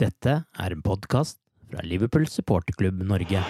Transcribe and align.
Dette 0.00 0.32
er 0.56 0.72
en 0.72 0.80
podkast 0.80 1.36
fra 1.68 1.82
Liverpool 1.84 2.22
supporterklubb 2.24 3.02
Norge. 3.04 3.42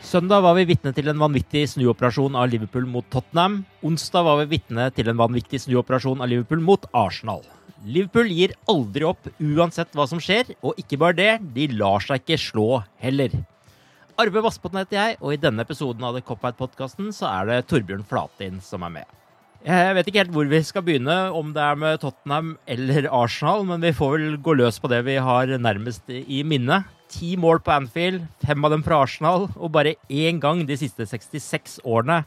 Søndag 0.00 0.40
var 0.46 0.56
vi 0.56 0.64
vitne 0.72 0.94
til 0.96 1.12
en 1.12 1.20
vanvittig 1.20 1.66
snuoperasjon 1.74 2.38
av 2.40 2.48
Liverpool 2.48 2.88
mot 2.88 3.04
Tottenham. 3.12 3.60
Onsdag 3.84 4.24
var 4.24 4.40
vi 4.40 4.50
vitne 4.56 4.88
til 4.96 5.12
en 5.12 5.20
vanvittig 5.20 5.60
snuoperasjon 5.66 6.24
av 6.24 6.32
Liverpool 6.32 6.64
mot 6.64 6.88
Arsenal. 6.96 7.44
Liverpool 7.84 8.32
gir 8.32 8.56
aldri 8.72 9.04
opp 9.04 9.28
uansett 9.36 9.92
hva 9.92 10.08
som 10.08 10.22
skjer, 10.22 10.54
og 10.64 10.80
ikke 10.80 10.96
bare 11.02 11.20
det, 11.20 11.32
de 11.52 11.74
lar 11.76 12.00
seg 12.00 12.24
ikke 12.24 12.40
slå 12.40 12.70
heller. 13.04 13.36
Arve 14.14 14.44
Vassbotn 14.44 14.78
heter 14.78 14.94
jeg, 14.94 15.14
og 15.18 15.32
i 15.34 15.38
denne 15.42 15.64
episoden 15.66 16.04
av 16.06 16.14
The 16.14 16.22
Cop-Out-podkasten 16.22 17.08
så 17.10 17.26
er 17.32 17.48
det 17.48 17.64
Torbjørn 17.66 18.04
Flatin 18.06 18.60
som 18.62 18.84
er 18.86 18.92
med. 19.00 19.14
Jeg 19.66 19.96
vet 19.96 20.10
ikke 20.10 20.20
helt 20.20 20.34
hvor 20.36 20.46
vi 20.46 20.60
skal 20.62 20.84
begynne, 20.86 21.16
om 21.34 21.50
det 21.56 21.62
er 21.64 21.80
med 21.80 21.98
Tottenham 21.98 22.52
eller 22.70 23.08
Arsenal, 23.10 23.64
men 23.66 23.82
vi 23.82 23.90
får 23.96 24.12
vel 24.14 24.36
gå 24.44 24.54
løs 24.60 24.78
på 24.78 24.90
det 24.92 25.00
vi 25.08 25.16
har 25.18 25.50
nærmest 25.58 26.14
i 26.14 26.44
minne. 26.46 26.84
Ti 27.10 27.32
mål 27.40 27.58
på 27.64 27.74
Anfield, 27.74 28.22
fem 28.44 28.68
av 28.68 28.76
dem 28.76 28.84
fra 28.86 29.00
Arsenal, 29.02 29.48
og 29.56 29.74
bare 29.74 29.96
én 30.06 30.38
gang 30.42 30.62
de 30.68 30.78
siste 30.78 31.08
66 31.10 31.80
årene 31.82 32.20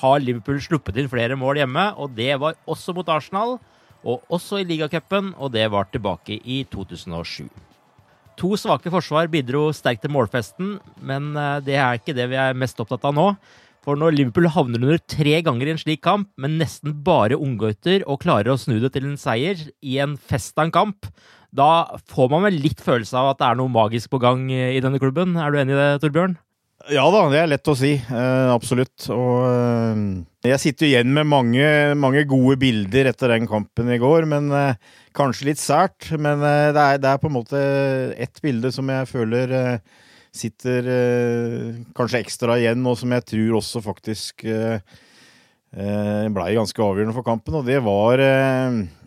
har 0.00 0.24
Liverpool 0.24 0.62
sluppet 0.64 0.96
inn 0.96 1.12
flere 1.12 1.36
mål 1.36 1.60
hjemme, 1.60 1.90
og 2.00 2.16
det 2.16 2.38
var 2.40 2.56
også 2.64 2.96
mot 2.96 3.12
Arsenal, 3.12 3.58
og 4.00 4.24
også 4.32 4.62
i 4.62 4.68
ligacupen, 4.72 5.34
og 5.36 5.52
det 5.52 5.68
var 5.76 5.92
tilbake 5.92 6.40
i 6.40 6.62
2007. 6.72 7.50
To 8.40 8.56
svake 8.58 8.90
forsvar 8.90 9.28
bidro 9.30 9.68
sterkt 9.76 10.02
til 10.04 10.12
målfesten, 10.14 10.78
men 11.02 11.34
eh, 11.38 11.60
det 11.66 11.76
er 11.78 12.00
ikke 12.00 12.16
det 12.16 12.26
vi 12.32 12.40
er 12.40 12.56
mest 12.58 12.80
opptatt 12.82 13.06
av 13.06 13.14
nå. 13.14 13.28
For 13.84 14.00
når 14.00 14.16
Liverpool 14.16 14.48
havner 14.48 14.80
under 14.80 15.00
tre 15.12 15.36
ganger 15.44 15.68
i 15.68 15.74
en 15.74 15.80
slik 15.80 16.00
kamp, 16.06 16.30
med 16.40 16.56
nesten 16.58 16.96
bare 17.04 17.36
unggutter, 17.36 18.02
og 18.08 18.22
klarer 18.24 18.54
å 18.54 18.60
snu 18.60 18.78
det 18.80 18.94
til 18.94 19.10
en 19.10 19.18
seier 19.20 19.60
i 19.84 19.98
en 20.02 20.16
fest 20.16 20.56
av 20.56 20.66
en 20.68 20.74
kamp, 20.74 21.10
da 21.54 21.98
får 22.10 22.32
man 22.32 22.48
vel 22.48 22.56
litt 22.64 22.80
følelse 22.82 23.14
av 23.20 23.34
at 23.34 23.42
det 23.42 23.50
er 23.50 23.60
noe 23.60 23.70
magisk 23.70 24.10
på 24.10 24.22
gang 24.24 24.48
i 24.50 24.80
denne 24.82 24.98
klubben. 24.98 25.36
Er 25.38 25.52
du 25.52 25.60
enig 25.60 25.76
i 25.76 25.78
det, 25.78 25.90
Torbjørn? 26.02 26.38
Ja 26.92 27.04
da, 27.08 27.22
det 27.32 27.38
er 27.40 27.48
lett 27.48 27.68
å 27.70 27.74
si. 27.78 27.94
Eh, 27.96 28.48
absolutt. 28.52 29.06
Og 29.14 29.44
eh, 29.48 30.00
jeg 30.50 30.60
sitter 30.60 30.88
igjen 30.90 31.12
med 31.16 31.28
mange, 31.30 31.68
mange 31.96 32.26
gode 32.28 32.58
bilder 32.60 33.08
etter 33.08 33.32
den 33.32 33.48
kampen 33.48 33.88
i 33.94 33.96
går, 34.02 34.26
men 34.28 34.50
eh, 34.52 34.76
kanskje 35.16 35.48
litt 35.48 35.62
sært. 35.62 36.10
Men 36.12 36.44
eh, 36.44 36.72
det, 36.76 36.82
er, 36.82 37.00
det 37.00 37.08
er 37.08 37.22
på 37.22 37.30
en 37.30 37.36
måte 37.38 37.62
ett 38.20 38.42
bilde 38.44 38.72
som 38.74 38.90
jeg 38.92 39.08
føler 39.08 39.54
eh, 39.56 40.02
sitter 40.34 40.90
eh, 40.92 41.80
kanskje 41.96 42.20
ekstra 42.20 42.58
igjen, 42.60 42.84
og 42.90 42.98
som 43.00 43.16
jeg 43.16 43.26
tror 43.32 43.60
også 43.62 43.84
faktisk 43.84 44.44
blei 45.74 46.50
ganske 46.54 46.78
avgjørende 46.84 47.16
for 47.16 47.26
kampen, 47.26 47.56
og 47.58 47.64
det 47.66 47.80
var 47.82 48.20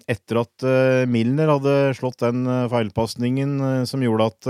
etter 0.08 0.40
at 0.40 0.64
eh, 0.64 1.04
Milner 1.12 1.52
hadde 1.52 1.74
slått 1.98 2.22
den 2.24 2.48
eh, 2.48 2.68
feilpasningen 2.72 3.58
eh, 3.60 3.82
som 3.90 4.04
gjorde 4.04 4.30
at 4.32 4.50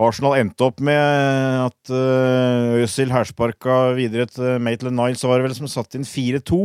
Arsenal 0.00 0.38
endte 0.38 0.64
opp 0.66 0.80
med 0.82 0.98
at 1.68 1.92
Øzil 2.82 3.12
hersparka 3.14 3.92
videre 3.94 4.26
til 4.26 4.56
Maitland 4.58 4.98
Niles, 4.98 5.20
så 5.22 5.30
var 5.30 5.38
det 5.38 5.46
vel 5.46 5.54
som 5.60 5.70
satt 5.70 5.94
inn 5.94 6.08
4-2. 6.08 6.58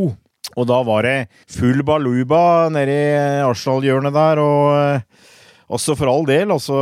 Og 0.57 0.65
da 0.65 0.79
var 0.87 1.05
det 1.05 1.17
full 1.51 1.83
baluba 1.85 2.71
nede 2.73 2.95
i 2.95 3.43
Arsenal-hjørnet 3.45 4.15
der, 4.15 4.41
og 4.41 5.75
også 5.77 5.93
for 5.99 6.09
all 6.09 6.25
del, 6.25 6.49
altså 6.55 6.79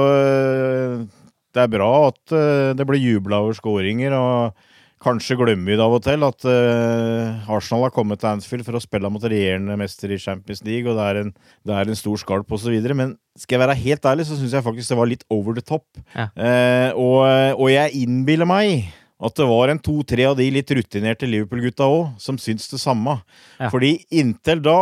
Det 1.51 1.65
er 1.65 1.73
bra 1.73 1.91
at 2.13 2.37
det 2.79 2.87
blir 2.87 3.03
jubla 3.03 3.41
over 3.43 3.59
skåringer, 3.59 4.15
og 4.15 4.66
kanskje 5.03 5.37
glemmer 5.37 5.71
vi 5.71 5.77
det 5.77 5.85
av 5.85 5.93
og 5.93 6.03
til 6.05 6.25
at 6.25 6.45
uh, 6.49 7.49
Arsenal 7.53 7.85
har 7.85 7.93
kommet 7.93 8.21
til 8.21 8.31
Anfield 8.31 8.65
for 8.65 8.77
å 8.77 8.81
spille 8.81 9.11
mot 9.13 9.23
regjerende 9.23 9.77
mester 9.79 10.13
i 10.13 10.19
Champions 10.21 10.63
League, 10.65 10.89
og 10.89 10.97
det 10.97 11.07
er 11.07 11.19
en, 11.21 11.33
det 11.67 11.75
er 11.77 11.91
en 11.91 11.99
stor 11.99 12.21
skalp 12.21 12.53
osv. 12.57 12.77
Men 12.97 13.15
skal 13.37 13.57
jeg 13.57 13.63
være 13.65 13.81
helt 13.83 14.07
ærlig, 14.09 14.27
så 14.29 14.37
syns 14.39 14.55
jeg 14.57 14.65
faktisk 14.65 14.93
det 14.93 14.99
var 14.99 15.11
litt 15.11 15.27
over 15.33 15.57
the 15.57 15.65
top. 15.65 15.85
Ja. 16.15 16.29
Uh, 16.33 16.89
og, 16.97 17.19
og 17.61 17.69
jeg 17.73 18.05
innbiller 18.05 18.49
meg 18.49 18.89
at 19.17 19.37
det 19.37 19.47
var 19.49 19.71
en 19.73 19.81
to-tre 19.81 20.27
av 20.29 20.37
de 20.37 20.45
litt 20.53 20.71
rutinerte 20.77 21.29
Liverpool-gutta 21.29 21.85
òg 21.89 22.17
som 22.21 22.37
syns 22.41 22.69
det 22.69 22.81
samme. 22.81 23.19
Ja. 23.57 23.71
Fordi 23.73 23.95
inntil 24.13 24.61
da 24.65 24.79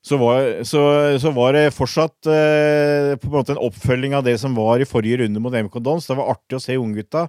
så 0.00 0.16
var, 0.16 0.62
så, 0.64 0.82
så 1.20 1.32
var 1.36 1.52
det 1.56 1.74
fortsatt 1.76 2.28
uh, 2.28 3.16
på 3.20 3.28
en 3.28 3.34
måte 3.34 3.52
en 3.56 3.64
oppfølging 3.66 4.16
av 4.16 4.24
det 4.24 4.38
som 4.40 4.54
var 4.56 4.80
i 4.80 4.88
forrige 4.88 5.20
runde 5.24 5.42
mot 5.44 5.52
MK 5.52 5.76
Dons. 5.84 6.08
Det 6.08 6.16
var 6.16 6.32
artig 6.32 6.56
å 6.56 6.62
se 6.64 6.78
unggutta. 6.80 7.26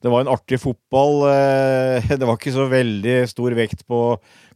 Det 0.00 0.08
var 0.12 0.22
en 0.24 0.30
artig 0.32 0.56
fotball. 0.62 1.26
Eh, 1.30 2.06
det 2.20 2.24
var 2.28 2.38
ikke 2.38 2.54
så 2.54 2.68
veldig 2.70 3.18
stor 3.28 3.56
vekt 3.58 3.82
på 3.90 3.98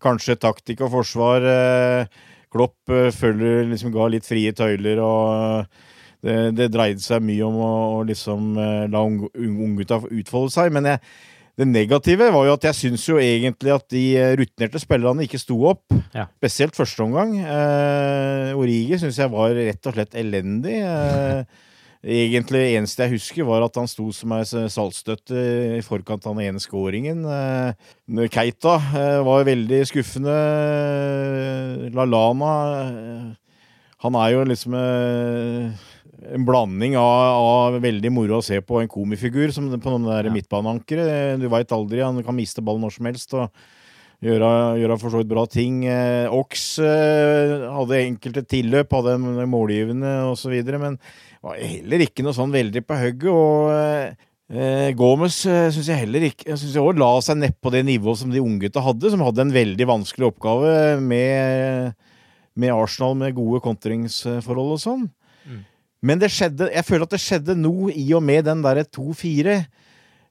kanskje 0.04 0.38
taktikk 0.40 0.84
og 0.86 0.92
forsvar. 0.98 1.44
Eh, 1.54 2.22
Klopp 2.54 2.92
eh, 2.94 3.10
følger, 3.12 3.64
liksom 3.72 3.92
ga 3.94 4.08
litt 4.14 4.24
frie 4.28 4.52
tøyler, 4.56 5.00
og 5.02 5.64
det, 6.24 6.38
det 6.56 6.70
dreide 6.72 7.02
seg 7.04 7.24
mye 7.26 7.44
om 7.44 7.56
å, 7.60 7.70
å 7.98 8.02
liksom 8.08 8.54
la 8.88 9.00
ung- 9.04 9.26
ung- 9.28 9.58
unggutta 9.68 9.98
utfolde 10.06 10.54
seg. 10.54 10.70
Men 10.72 10.86
jeg, 10.94 11.02
det 11.60 11.66
negative 11.70 12.30
var 12.34 12.46
jo 12.48 12.54
at 12.56 12.64
jeg 12.70 12.78
syns 12.78 13.04
jo 13.10 13.18
egentlig 13.22 13.74
at 13.74 13.84
de 13.92 14.04
rutinerte 14.40 14.80
spillerne 14.82 15.26
ikke 15.26 15.38
sto 15.42 15.58
opp. 15.74 15.84
Ja. 16.16 16.24
Spesielt 16.40 16.78
første 16.78 17.04
omgang. 17.04 17.36
Eh, 17.42 18.54
Origi 18.56 18.96
syns 19.02 19.20
jeg 19.20 19.30
var 19.34 19.52
rett 19.58 19.90
og 19.90 19.98
slett 19.98 20.16
elendig. 20.22 20.80
Eh, 20.80 21.44
egentlig 22.04 22.74
eneste 22.76 23.06
jeg 23.06 23.14
husker, 23.16 23.46
var 23.48 23.64
at 23.64 23.76
han 23.80 23.88
sto 23.88 24.10
som 24.12 24.32
ei 24.36 24.44
saltstøtte 24.44 25.40
i 25.78 25.82
forkant 25.84 26.26
av 26.28 26.36
den 26.36 26.50
ene 26.50 26.60
skåringen. 26.62 27.24
Eh, 27.24 28.28
Keita 28.32 28.76
eh, 28.92 29.20
var 29.24 29.46
veldig 29.48 29.80
skuffende. 29.88 30.34
Lalana 31.96 32.52
eh, 32.82 33.28
Han 34.04 34.18
er 34.20 34.34
jo 34.34 34.42
liksom 34.44 34.74
en 34.76 36.44
blanding 36.44 36.96
av, 37.00 37.38
av 37.40 37.78
veldig 37.80 38.10
moro 38.12 38.38
å 38.38 38.44
se 38.44 38.58
på, 38.60 38.82
en 38.82 38.90
komifigur 38.90 39.52
som 39.52 39.70
på 39.72 39.94
noen 39.94 40.10
der 40.10 40.28
Ja. 40.28 40.34
midtbaneankere. 40.34 41.38
Du 41.40 41.48
veit 41.48 41.72
aldri, 41.72 42.04
han 42.04 42.20
kan 42.24 42.36
miste 42.36 42.60
ballen 42.64 42.84
når 42.84 42.98
som 42.98 43.08
helst. 43.08 43.32
og 43.34 43.48
Gjøre, 44.24 44.80
gjøre 44.80 44.96
for 45.00 45.12
så 45.12 45.20
vidt 45.20 45.28
bra 45.28 45.42
ting. 45.44 45.82
Ox 46.32 46.78
hadde 46.80 47.98
enkelte 48.06 48.44
tilløp, 48.48 48.92
hadde 48.92 49.16
en 49.18 49.48
målgivende 49.52 50.12
osv., 50.30 50.54
men 50.80 50.96
var 51.44 51.60
heller 51.60 52.06
ikke 52.06 52.24
noe 52.24 52.36
sånn 52.36 52.54
veldig 52.54 52.82
på 52.88 52.96
hugget. 52.98 53.30
Og 53.32 53.74
eh, 53.74 54.30
Eh, 54.52 54.90
Gomez 54.92 55.38
eh, 55.48 55.70
syns 55.72 55.86
jeg 55.88 56.02
heller 56.02 56.26
ikke 56.28 56.50
Jeg 56.50 56.58
synes 56.60 56.74
jeg 56.76 56.84
også 56.84 57.00
la 57.00 57.06
seg 57.24 57.38
nedpå 57.40 57.70
det 57.72 57.80
nivået 57.88 58.20
som 58.20 58.32
de 58.32 58.42
unggutta 58.44 58.82
hadde, 58.84 59.08
som 59.08 59.22
hadde 59.24 59.40
en 59.40 59.54
veldig 59.54 59.86
vanskelig 59.88 60.26
oppgave 60.28 60.74
med, 61.00 61.94
med 62.52 62.74
Arsenal 62.74 63.16
med 63.16 63.32
gode 63.38 63.62
kontringsforhold 63.64 64.74
og 64.76 64.82
sånn. 64.82 65.06
Mm. 65.48 65.62
Men 66.04 66.20
det 66.20 66.28
skjedde, 66.34 66.68
jeg 66.76 66.84
føler 66.84 67.08
at 67.08 67.16
det 67.16 67.22
skjedde 67.24 67.56
noe 67.56 67.88
i 67.96 68.04
og 68.12 68.20
med 68.28 68.44
den 68.44 68.60
derre 68.66 68.84
2-4. 68.84 69.56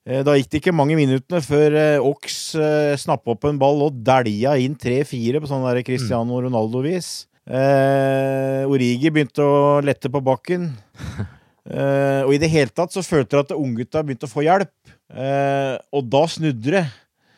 Eh, 0.06 0.22
Da 0.22 0.38
gikk 0.38 0.54
det 0.54 0.62
ikke 0.62 0.78
mange 0.78 1.00
minuttene 1.00 1.42
før 1.42 1.80
eh, 1.82 2.06
Ox 2.14 2.54
snappa 3.02 3.34
opp 3.34 3.50
en 3.50 3.58
ball 3.58 3.82
og 3.90 3.98
dælja 4.06 4.60
inn 4.62 4.78
3-4 4.78 5.42
på 5.42 5.50
sånn 5.50 5.66
der 5.66 5.82
Cristiano 5.90 6.38
Ronaldo-vis. 6.46 7.24
Eh, 7.44 8.64
Origi 8.72 9.12
begynte 9.12 9.44
å 9.44 9.80
lette 9.86 10.12
på 10.12 10.24
bakken. 10.24 10.74
Eh, 11.64 12.26
og 12.28 12.34
i 12.36 12.40
det 12.44 12.50
hele 12.52 12.74
tatt 12.76 12.92
så 12.92 13.00
følte 13.08 13.38
jeg 13.38 13.46
at 13.46 13.54
unggutta 13.56 14.02
begynte 14.04 14.28
å 14.28 14.32
få 14.34 14.42
hjelp. 14.44 14.74
Eh, 15.16 15.78
og 15.96 16.10
da 16.12 16.26
snudde 16.28 16.74
det. 16.74 16.82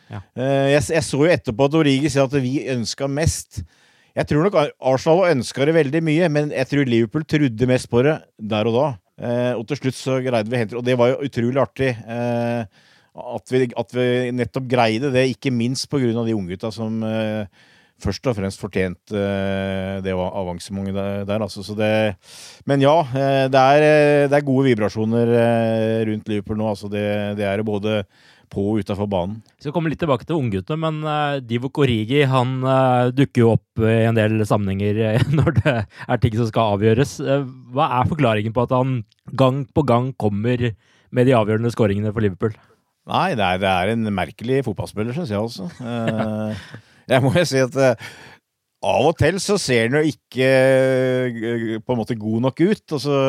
Ja. 0.09 0.21
Eh, 0.33 0.71
jeg, 0.71 0.79
jeg 0.95 1.05
så 1.05 1.19
jo 1.21 1.29
etterpå 1.29 1.67
at 1.69 1.77
Origi 1.77 2.09
sier 2.09 2.25
at 2.25 2.33
vi 2.41 2.55
ønska 2.73 3.05
mest. 3.05 3.61
Jeg 4.17 4.25
tror 4.31 4.47
nok 4.47 4.57
Arsenal 4.79 5.27
ønska 5.29 5.69
det 5.69 5.75
veldig 5.77 6.01
mye, 6.09 6.31
men 6.33 6.49
jeg 6.57 6.71
tror 6.71 6.89
Liverpool 6.89 7.27
trodde 7.29 7.69
mest 7.69 7.89
på 7.91 8.01
det 8.07 8.17
der 8.49 8.71
og 8.71 8.79
da. 8.79 8.87
Eh, 9.21 9.53
og 9.59 9.69
til 9.69 9.83
slutt 9.83 9.99
så 9.99 10.17
greide 10.25 10.51
vi 10.51 10.59
helt 10.59 10.73
Og 10.75 10.83
det 10.83 10.97
var 10.99 11.13
jo 11.13 11.29
utrolig 11.29 11.61
artig. 11.61 11.93
Eh, 11.93 12.83
at, 13.15 13.53
vi, 13.53 13.61
at 13.77 13.95
vi 13.95 14.07
nettopp 14.35 14.65
greide 14.73 15.13
det, 15.13 15.29
ikke 15.31 15.53
minst 15.53 15.87
av 15.93 16.25
de 16.25 16.35
unggutta 16.35 16.71
som 16.73 16.97
eh, 17.05 17.45
først 18.03 18.27
og 18.27 18.35
fremst 18.37 18.61
fortjente 18.61 19.15
eh, 19.15 20.03
det 20.03 20.13
avansementet 20.13 21.25
der. 21.27 21.41
altså. 21.41 21.63
Så 21.63 21.75
det, 21.77 22.15
men 22.67 22.83
ja, 22.83 22.99
eh, 23.15 23.47
det 23.51 23.61
er, 23.61 23.87
eh, 23.87 24.27
det 24.29 24.37
er 24.37 24.47
gode 24.47 24.67
vibrasjoner 24.69 25.33
rundt 26.09 26.31
Liverpool 26.31 26.59
nå. 26.59 26.69
Altså 26.73 26.91
det, 26.91 27.05
det 27.39 27.47
er 27.47 27.63
både 27.65 28.03
på 28.51 28.61
og 28.61 28.83
utafor 28.83 29.07
banen. 29.09 29.39
Vi 29.57 29.65
skal 29.65 29.73
komme 29.73 29.89
litt 29.89 29.99
tilbake 29.99 30.27
til 30.27 30.37
ungguttene, 30.37 30.77
men 30.77 30.99
uh, 31.01 31.41
Divok 31.41 31.79
Origi 31.81 32.21
han 32.29 32.59
dukker 33.17 33.41
jo 33.41 33.49
opp 33.55 33.81
i 33.81 34.03
en 34.05 34.15
del 34.15 34.37
sammenhenger 34.45 35.17
når 35.39 35.57
det 35.57 35.73
er 35.81 36.21
ting 36.21 36.37
som 36.37 36.51
skal 36.51 36.75
avgjøres. 36.77 37.17
Hva 37.73 37.89
er 37.97 38.11
forklaringen 38.11 38.55
på 38.55 38.67
at 38.67 38.77
han 38.77 38.99
gang 39.33 39.65
på 39.65 39.83
gang 39.89 40.13
kommer 40.21 40.69
med 41.09 41.27
de 41.27 41.35
avgjørende 41.35 41.73
skåringene 41.73 42.13
for 42.13 42.23
Liverpool? 42.23 42.53
Nei, 43.05 43.35
det 43.37 43.45
er, 43.45 43.59
det 43.61 43.69
er 43.69 43.91
en 43.93 44.09
merkelig 44.17 44.63
fotballspiller, 44.65 45.13
syns 45.13 45.33
jeg 45.33 45.41
også. 45.41 45.67
Eh, 45.85 46.63
jeg 47.13 47.21
må 47.21 47.35
jo 47.35 47.43
si 47.45 47.61
at 47.61 47.75
eh, 47.77 48.09
av 48.85 49.07
og 49.11 49.15
til 49.17 49.37
så 49.41 49.57
ser 49.61 49.87
han 49.87 49.99
jo 49.99 50.09
ikke 50.09 50.49
eh, 50.49 51.69
på 51.81 51.93
en 51.93 51.99
måte 52.01 52.17
god 52.17 52.47
nok 52.47 52.63
ut. 52.65 52.83
Altså, 52.97 53.21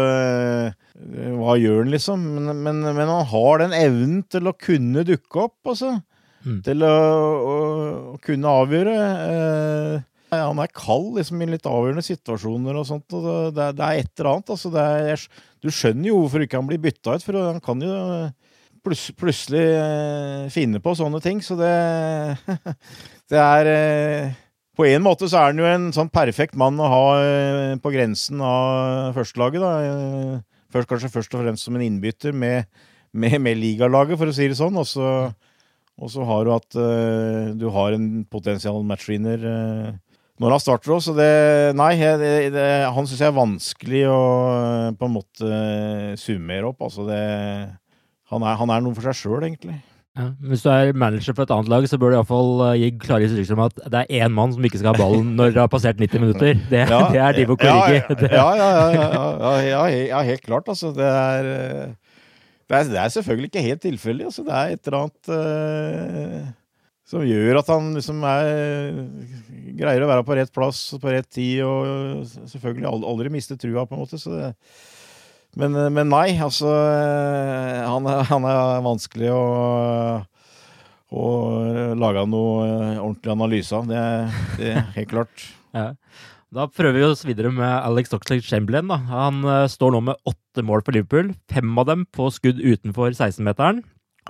hva 1.37 1.57
gjør 1.61 1.83
han, 1.83 1.93
liksom? 1.93 2.27
Men, 2.39 2.51
men, 2.65 2.83
men 2.89 3.13
han 3.13 3.31
har 3.33 3.65
den 3.65 3.77
evnen 3.77 4.25
til 4.33 4.49
å 4.49 4.57
kunne 4.57 5.05
dukke 5.09 5.45
opp, 5.45 5.59
altså. 5.69 5.99
Mm. 6.47 6.61
Til 6.65 6.85
å, 6.87 6.97
å, 6.97 7.55
å 8.15 8.19
kunne 8.25 8.59
avgjøre. 8.63 8.97
Eh, 9.29 10.05
han 10.37 10.61
er 10.63 10.73
kald 10.75 11.17
liksom, 11.17 11.41
i 11.43 11.49
litt 11.53 11.69
avgjørende 11.69 12.05
situasjoner 12.05 12.81
og 12.81 12.89
sånt. 12.89 13.13
Og 13.17 13.53
det, 13.57 13.71
det 13.79 13.87
er 13.87 14.03
et 14.03 14.13
eller 14.17 14.33
annet. 14.33 14.53
Altså, 14.57 14.73
det 14.75 14.89
er, 15.13 15.29
du 15.63 15.69
skjønner 15.73 16.11
jo 16.11 16.21
hvorfor 16.23 16.45
ikke 16.45 16.61
han 16.61 16.69
blir 16.69 16.83
bytta 16.83 17.17
ut, 17.17 17.27
for 17.27 17.41
han 17.41 17.63
kan 17.65 17.85
jo 17.85 17.97
pluss, 18.87 19.09
plutselig 19.19 19.63
eh, 19.75 20.47
finne 20.55 20.81
på 20.83 20.95
sånne 20.99 21.21
ting. 21.25 21.43
Så 21.45 21.59
det 21.59 21.75
Det 23.31 23.39
er 23.43 23.69
eh, 23.71 24.35
På 24.77 24.87
en 24.87 25.03
måte 25.03 25.27
så 25.27 25.41
er 25.41 25.51
han 25.51 25.63
jo 25.63 25.67
en 25.67 25.89
sånn 25.95 26.13
perfekt 26.13 26.55
mann 26.59 26.79
å 26.79 26.91
ha 26.93 27.05
eh, 27.19 27.75
på 27.83 27.91
grensen 27.95 28.43
av 28.45 29.17
førstelaget, 29.17 29.63
da. 29.63 30.41
Først, 30.75 30.91
kanskje 30.91 31.13
først 31.15 31.35
og 31.35 31.43
fremst 31.43 31.67
som 31.67 31.79
en 31.79 31.85
innbytter 31.87 32.35
med, 32.37 32.67
med, 33.17 33.39
med 33.41 33.59
ligalaget, 33.59 34.19
for 34.21 34.31
å 34.31 34.35
si 34.37 34.49
det 34.51 34.59
sånn. 34.59 34.77
Og 34.77 34.87
så, 34.87 36.27
har 36.29 36.45
du 36.45 36.53
at 36.53 36.77
du 37.57 37.71
har 37.73 37.97
en 37.97 38.27
potensial 38.29 38.83
matchwinner 38.85 39.47
eh, 39.51 39.95
når 40.37 40.53
han 40.53 40.61
starter 40.61 40.93
òg, 40.93 41.01
så 41.01 41.15
det 41.17 41.33
Nei, 41.79 41.95
det, 42.21 42.33
det, 42.53 42.67
han 42.93 43.09
syns 43.09 43.23
jeg 43.23 43.31
er 43.31 43.39
vanskelig 43.39 44.03
å 44.13 44.21
på 45.01 45.09
en 45.09 45.15
måte 45.15 45.61
summere 46.21 46.69
opp. 46.69 46.85
Altså 46.85 47.07
det 47.09 47.23
Han 48.33 48.43
er, 48.43 48.57
han 48.59 48.73
er 48.75 48.83
noe 48.83 48.97
for 48.97 49.07
seg 49.07 49.21
sjøl, 49.21 49.45
egentlig. 49.47 49.77
Ja, 50.17 50.31
hvis 50.49 50.63
du 50.65 50.71
er 50.73 50.95
manager 50.97 51.35
for 51.37 51.45
et 51.45 51.53
annet 51.53 51.69
lag, 51.69 51.85
så 51.91 51.99
bør 52.01 52.15
du 52.15 52.17
iallfall 52.17 52.63
gi 52.81 52.89
klare 53.03 53.27
instrukser 53.27 53.57
om 53.59 53.67
at 53.67 53.83
det 53.93 54.01
er 54.01 54.25
én 54.25 54.33
mann 54.33 54.55
som 54.55 54.65
ikke 54.65 54.81
skal 54.81 54.95
ha 54.95 54.97
ballen 54.97 55.35
når 55.37 55.53
det 55.53 55.61
har 55.61 55.69
passert 55.69 56.01
90 56.01 56.23
minutter. 56.25 56.57
Det, 56.71 56.85
det 56.89 57.21
er 57.21 57.37
Divo 57.37 57.59
Origi. 57.59 57.99
Ja, 58.33 58.47
ja, 58.57 58.69
ja, 58.79 58.87
ja, 58.97 59.11
ja, 59.45 59.53
ja, 59.67 59.83
ja, 60.09 60.23
helt 60.25 60.45
klart. 60.47 60.71
Altså, 60.73 60.95
det 60.97 61.05
er, 61.11 61.51
eh, 61.53 62.23
det 62.65 62.79
er 62.79 62.89
Det 62.95 63.03
er 63.03 63.13
selvfølgelig 63.13 63.53
ikke 63.53 63.67
helt 63.69 63.85
tilfeldig. 63.85 64.31
Altså, 64.33 64.47
det 64.47 64.57
er 64.57 64.73
et 64.73 64.89
eller 64.89 64.99
annet 65.05 65.31
uh, 65.37 66.49
som 67.07 67.29
gjør 67.29 67.61
at 67.61 67.69
han 67.71 67.93
liksom 67.95 68.25
er 68.27 68.51
greier 69.77 70.03
å 70.03 70.11
være 70.11 70.25
på 70.27 70.41
rett 70.41 70.55
plass 70.55 70.81
på 70.97 71.13
rett 71.13 71.29
tid, 71.29 71.61
og 71.63 72.25
selvfølgelig 72.49 72.89
aldri 72.89 73.37
miste 73.37 73.61
trua, 73.61 73.85
på 73.85 73.95
en 73.95 74.07
måte. 74.07 74.19
Så 74.19 74.33
det, 74.33 74.55
men, 75.57 75.77
men 75.97 76.11
nei, 76.13 76.37
altså 76.43 76.71
eh, 76.71 77.83
han 77.87 78.09
han 78.31 78.49
er 78.49 78.85
vanskelig 78.85 79.31
å 79.35 79.45
å 81.15 81.27
lage 81.99 82.25
noe 82.31 82.65
eh, 82.67 83.03
ordentlig 83.03 83.35
analyse 83.35 83.77
av. 83.77 83.87
Det, 83.91 84.01
det 84.61 84.73
er 84.75 84.89
helt 84.99 85.13
klart. 85.15 85.47
Ja. 85.77 85.91
Da 86.57 86.65
prøver 86.73 86.95
vi 86.97 87.03
oss 87.05 87.25
videre 87.27 87.51
med 87.53 87.69
Alex 87.69 88.15
Oxlade 88.17 88.41
Chamberlain. 88.47 88.87
Da. 88.89 88.97
Han 89.11 89.43
eh, 89.45 89.67
står 89.69 89.93
nå 89.93 89.99
med 90.07 90.31
åtte 90.31 90.63
mål 90.65 90.81
for 90.87 90.97
Liverpool. 90.97 91.35
Fem 91.53 91.75
av 91.77 91.89
dem 91.91 92.07
på 92.17 92.31
skudd 92.33 92.63
utenfor 92.63 93.11
16-meteren. 93.11 93.83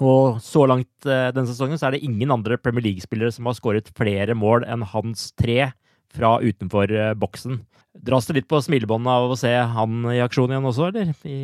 Og 0.03 0.41
så 0.43 0.65
langt 0.67 1.07
eh, 1.07 1.29
denne 1.37 1.47
sesongen 1.47 1.79
så 1.79 1.87
er 1.87 1.95
det 1.95 2.03
ingen 2.09 2.33
andre 2.35 2.59
Premier 2.59 2.89
League-spillere 2.89 3.31
som 3.37 3.47
har 3.47 3.55
skåret 3.61 3.93
flere 3.95 4.35
mål 4.35 4.67
enn 4.67 4.83
hans 4.91 5.29
tre 5.39 5.69
fra 6.15 6.37
utenfor 6.45 6.93
eh, 6.93 7.15
boksen. 7.19 7.63
Dras 8.07 8.27
det 8.29 8.35
litt 8.37 8.47
på 8.51 8.59
smilebåndet 8.61 9.09
av 9.09 9.31
å 9.33 9.37
se 9.41 9.51
han 9.57 10.03
i 10.13 10.19
aksjon 10.21 10.53
igjen 10.53 10.67
også, 10.69 10.91
eller? 10.91 11.15
I 11.25 11.39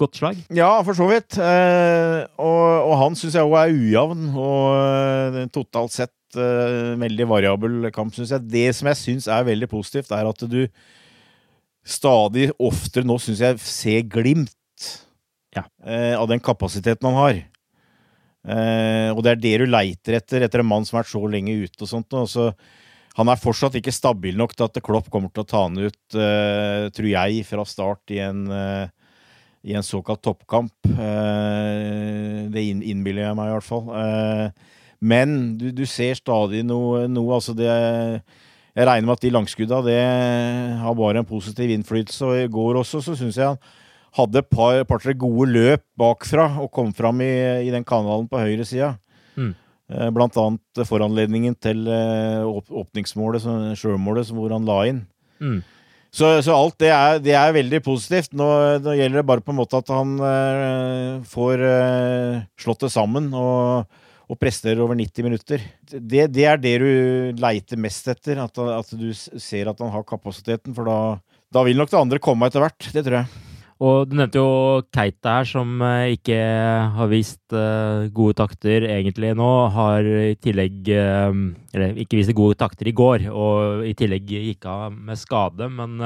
godt 0.00 0.16
slag? 0.16 0.38
Ja, 0.56 0.70
for 0.86 0.96
så 0.96 1.04
vidt. 1.10 1.36
Eh, 1.36 2.22
og, 2.40 2.88
og 2.88 2.94
han 3.02 3.18
syns 3.20 3.36
jeg 3.36 3.44
òg 3.44 3.58
er 3.60 3.74
ujevn, 3.76 4.24
og 4.32 5.36
eh, 5.36 5.44
totalt 5.52 5.92
sett 5.92 6.38
eh, 6.40 6.94
veldig 6.98 7.28
variabel 7.28 7.76
kamp, 7.92 8.16
syns 8.16 8.32
jeg. 8.32 8.48
Det 8.50 8.64
som 8.78 8.88
jeg 8.88 9.00
syns 9.02 9.28
er 9.28 9.44
veldig 9.50 9.68
positivt, 9.70 10.10
er 10.16 10.32
at 10.32 10.46
du 10.48 10.62
stadig 11.84 12.48
oftere 12.62 13.04
nå 13.06 13.18
syns 13.20 13.42
jeg 13.44 13.60
ser 13.62 14.02
glimt 14.08 14.56
Ja. 15.52 15.66
eh, 15.84 16.16
av 16.16 16.24
den 16.32 16.40
kapasiteten 16.40 17.04
han 17.10 17.20
har. 17.20 17.42
Og 19.12 19.20
det 19.22 19.30
er 19.36 19.38
det 19.38 19.50
du 19.60 19.66
leiter 19.70 20.16
etter, 20.18 20.42
etter 20.42 20.62
en 20.64 20.66
mann 20.66 20.82
som 20.88 20.96
har 20.96 21.04
vært 21.04 21.12
så 21.12 21.20
lenge 21.30 21.52
ute 21.62 21.84
og 21.84 21.90
sånt. 21.90 22.16
Og 22.18 22.24
så, 22.26 22.48
han 23.18 23.28
er 23.28 23.40
fortsatt 23.40 23.76
ikke 23.76 23.92
stabil 23.92 24.36
nok 24.40 24.54
til 24.56 24.68
at 24.68 24.82
Klopp 24.84 25.10
kommer 25.12 25.32
til 25.32 25.44
å 25.44 25.48
ta 25.48 25.64
han 25.66 25.76
ut, 25.76 26.00
uh, 26.16 26.88
tror 26.94 27.08
jeg, 27.10 27.42
fra 27.48 27.64
start 27.68 28.14
i 28.14 28.22
en, 28.24 28.46
uh, 28.48 28.86
i 29.68 29.76
en 29.76 29.84
såkalt 29.84 30.22
toppkamp. 30.24 30.72
Uh, 30.88 32.48
det 32.52 32.64
innbiller 32.64 33.26
jeg 33.26 33.38
meg 33.38 33.50
i 33.50 33.56
hvert 33.58 33.68
fall. 33.68 33.92
Men 35.02 35.36
du, 35.58 35.68
du 35.74 35.84
ser 35.88 36.16
stadig 36.16 36.62
noe, 36.64 37.08
noe 37.10 37.34
altså 37.34 37.56
det 37.58 37.66
Jeg 37.66 38.86
regner 38.86 39.08
med 39.08 39.16
at 39.16 39.24
de 39.24 39.32
langskudda 39.34 39.80
har 39.82 40.94
bare 40.96 41.20
en 41.20 41.28
positiv 41.28 41.72
innflytelse. 41.74 42.24
Og 42.24 42.38
i 42.38 42.52
går 42.52 42.78
også 42.80 43.02
så 43.04 43.16
syns 43.18 43.36
jeg 43.36 43.50
han 43.50 43.58
hadde 44.16 44.42
et 44.42 44.48
par, 44.52 44.78
par-tre 44.88 45.14
gode 45.16 45.50
løp 45.52 45.84
bakfra 45.98 46.46
og 46.62 46.70
kom 46.72 46.92
fram 46.96 47.20
i, 47.24 47.32
i 47.66 47.72
den 47.72 47.84
kanalen 47.84 48.28
på 48.30 48.40
høyresida. 48.40 48.94
Mm. 49.36 49.52
Eh, 49.90 50.08
Blant 50.14 50.36
annet 50.40 50.84
foranledningen 50.88 51.56
til 51.62 51.86
eh, 51.90 52.42
åpningsmålet, 52.46 53.46
sjølmålet, 53.78 54.30
hvor 54.34 54.54
han 54.54 54.68
la 54.68 54.78
inn. 54.90 55.00
Mm. 55.42 55.62
Så, 56.12 56.28
så 56.44 56.52
alt 56.52 56.76
det 56.82 56.90
er, 56.92 57.18
det 57.24 57.32
er 57.38 57.54
veldig 57.56 57.80
positivt. 57.86 58.34
Nå, 58.36 58.46
nå 58.84 58.96
gjelder 58.98 59.22
det 59.22 59.28
bare 59.30 59.44
på 59.44 59.54
en 59.54 59.60
måte 59.62 59.80
at 59.80 59.92
han 59.92 60.14
eh, 60.20 61.22
får 61.28 61.64
eh, 61.64 62.42
slått 62.60 62.84
det 62.84 62.92
sammen 62.92 63.30
og, 63.32 64.02
og 64.28 64.40
presterer 64.40 64.82
over 64.84 64.98
90 64.98 65.24
minutter. 65.24 65.64
Det, 65.88 66.26
det 66.28 66.44
er 66.48 66.60
det 66.60 66.74
du 66.84 67.40
leiter 67.40 67.80
mest 67.80 68.12
etter. 68.12 68.42
At, 68.44 68.60
at 68.60 68.92
du 68.92 69.08
ser 69.16 69.72
at 69.72 69.80
han 69.80 69.94
har 69.94 70.04
kapasiteten. 70.08 70.76
For 70.76 70.88
da, 70.88 70.98
da 71.52 71.64
vil 71.64 71.80
nok 71.80 71.92
det 71.94 72.02
andre 72.04 72.20
komme 72.22 72.52
etter 72.52 72.64
hvert. 72.66 72.92
Det 72.92 73.06
tror 73.08 73.22
jeg. 73.22 73.51
Og 73.82 74.06
du 74.06 74.14
nevnte 74.14 74.38
jo 74.38 74.82
Keita 74.94 75.38
her, 75.40 75.48
som 75.48 75.80
eh, 75.82 76.12
ikke 76.14 76.36
har 76.94 77.08
vist 77.10 77.54
eh, 77.56 78.06
gode 78.14 78.36
takter 78.38 78.86
egentlig 78.86 79.32
nå. 79.38 79.48
Har 79.74 80.06
i 80.06 80.36
tillegg 80.38 80.90
eh, 80.94 81.40
Eller 81.74 81.98
ikke 82.04 82.20
viste 82.20 82.36
gode 82.38 82.60
takter 82.60 82.90
i 82.90 82.94
går, 82.94 83.26
og 83.32 83.82
i 83.88 83.96
tillegg 83.98 84.30
gikk 84.30 84.68
av 84.70 84.94
med 84.94 85.18
skade. 85.18 85.66
Men 85.72 85.98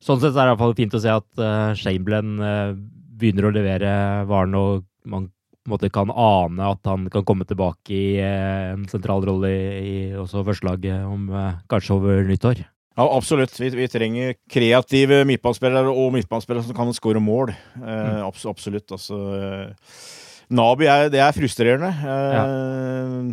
sånn 0.00 0.22
sett 0.22 0.32
er 0.32 0.46
det 0.46 0.48
iallfall 0.54 0.76
fint 0.78 0.96
å 0.96 1.02
se 1.02 1.12
at 1.12 1.44
Chamberlain 1.82 2.36
begynner 3.20 3.50
å 3.50 3.54
levere 3.54 3.92
varen, 4.30 4.56
og 4.56 4.86
man 5.04 5.28
kan 5.94 6.10
ane 6.10 6.70
at 6.72 6.88
han 6.88 7.04
kan 7.12 7.26
komme 7.26 7.46
tilbake 7.46 7.94
i 7.94 8.06
en 8.22 8.86
sentral 8.90 9.22
rolle 9.28 9.50
i, 9.78 9.96
også 10.18 10.42
førstelaget 10.46 11.04
om 11.06 11.28
kanskje 11.70 11.98
over 11.98 12.24
nyttår. 12.26 12.64
Ja, 12.92 13.06
absolutt. 13.16 13.54
Vi, 13.56 13.70
vi 13.72 13.86
trenger 13.88 14.34
kreative 14.52 15.22
midtbanespillere 15.28 15.88
og 15.92 16.10
midtbanespillere 16.16 16.66
som 16.66 16.76
kan 16.76 16.92
skåre 16.96 17.22
mål. 17.24 17.54
Eh, 17.80 18.18
abs 18.26 18.44
absolutt. 18.50 18.92
Altså 18.92 19.16
eh, 19.38 19.94
Nabi 20.52 20.84
er, 20.92 21.08
det 21.12 21.22
er 21.24 21.32
frustrerende. 21.36 21.88
Eh, 22.04 23.32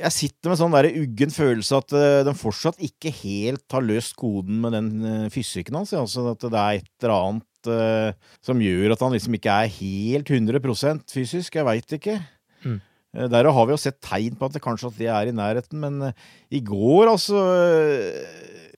Jeg 0.00 0.12
sitter 0.14 0.48
med 0.52 0.56
sånn 0.60 0.72
der 0.72 0.86
uggen 1.02 1.32
følelse 1.34 1.80
at 1.82 1.92
eh, 1.98 2.20
de 2.24 2.32
fortsatt 2.38 2.78
ikke 2.86 3.10
helt 3.20 3.66
har 3.74 3.84
løst 3.84 4.14
koden 4.16 4.60
med 4.62 4.72
den 4.78 4.90
eh, 5.04 5.26
fysikken 5.34 5.76
hans. 5.76 5.92
Altså 5.98 6.30
at 6.32 6.40
det 6.46 6.56
er 6.56 6.78
et 6.80 6.88
eller 7.04 7.16
annet 7.16 7.70
eh, 7.74 8.30
som 8.46 8.62
gjør 8.64 8.94
at 8.94 9.02
han 9.04 9.12
liksom 9.16 9.36
ikke 9.36 9.56
er 9.66 9.74
helt 9.76 10.30
100% 10.32 11.04
fysisk. 11.12 11.58
Jeg 11.60 11.66
veit 11.68 11.96
ikke. 11.98 12.16
Mm. 12.64 12.78
Eh, 13.16 13.28
Der 13.30 13.50
har 13.50 13.66
vi 13.66 13.74
jo 13.74 13.80
sett 13.80 14.00
tegn 14.04 14.36
på 14.38 14.48
at 14.48 14.56
det 14.56 14.62
kanskje 14.64 14.90
at 14.90 14.98
det 15.00 15.08
er 15.10 15.30
i 15.30 15.36
nærheten, 15.36 15.80
men 15.82 16.10
eh, 16.10 16.28
i 16.50 16.60
går, 16.64 17.10
altså 17.10 17.40
eh, 17.56 18.68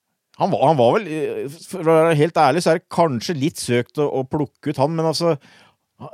han 0.41 0.51
var, 0.51 0.63
han 0.71 0.79
var 0.79 0.95
vel 0.97 1.51
For 1.53 1.85
å 1.85 1.99
være 2.01 2.15
helt 2.19 2.39
ærlig, 2.41 2.63
så 2.65 2.73
er 2.73 2.81
det 2.81 2.89
kanskje 2.93 3.37
litt 3.37 3.61
søkt 3.61 4.01
å, 4.01 4.09
å 4.09 4.25
plukke 4.25 4.73
ut 4.73 4.81
han, 4.81 4.97
men 4.97 5.11
altså 5.13 5.37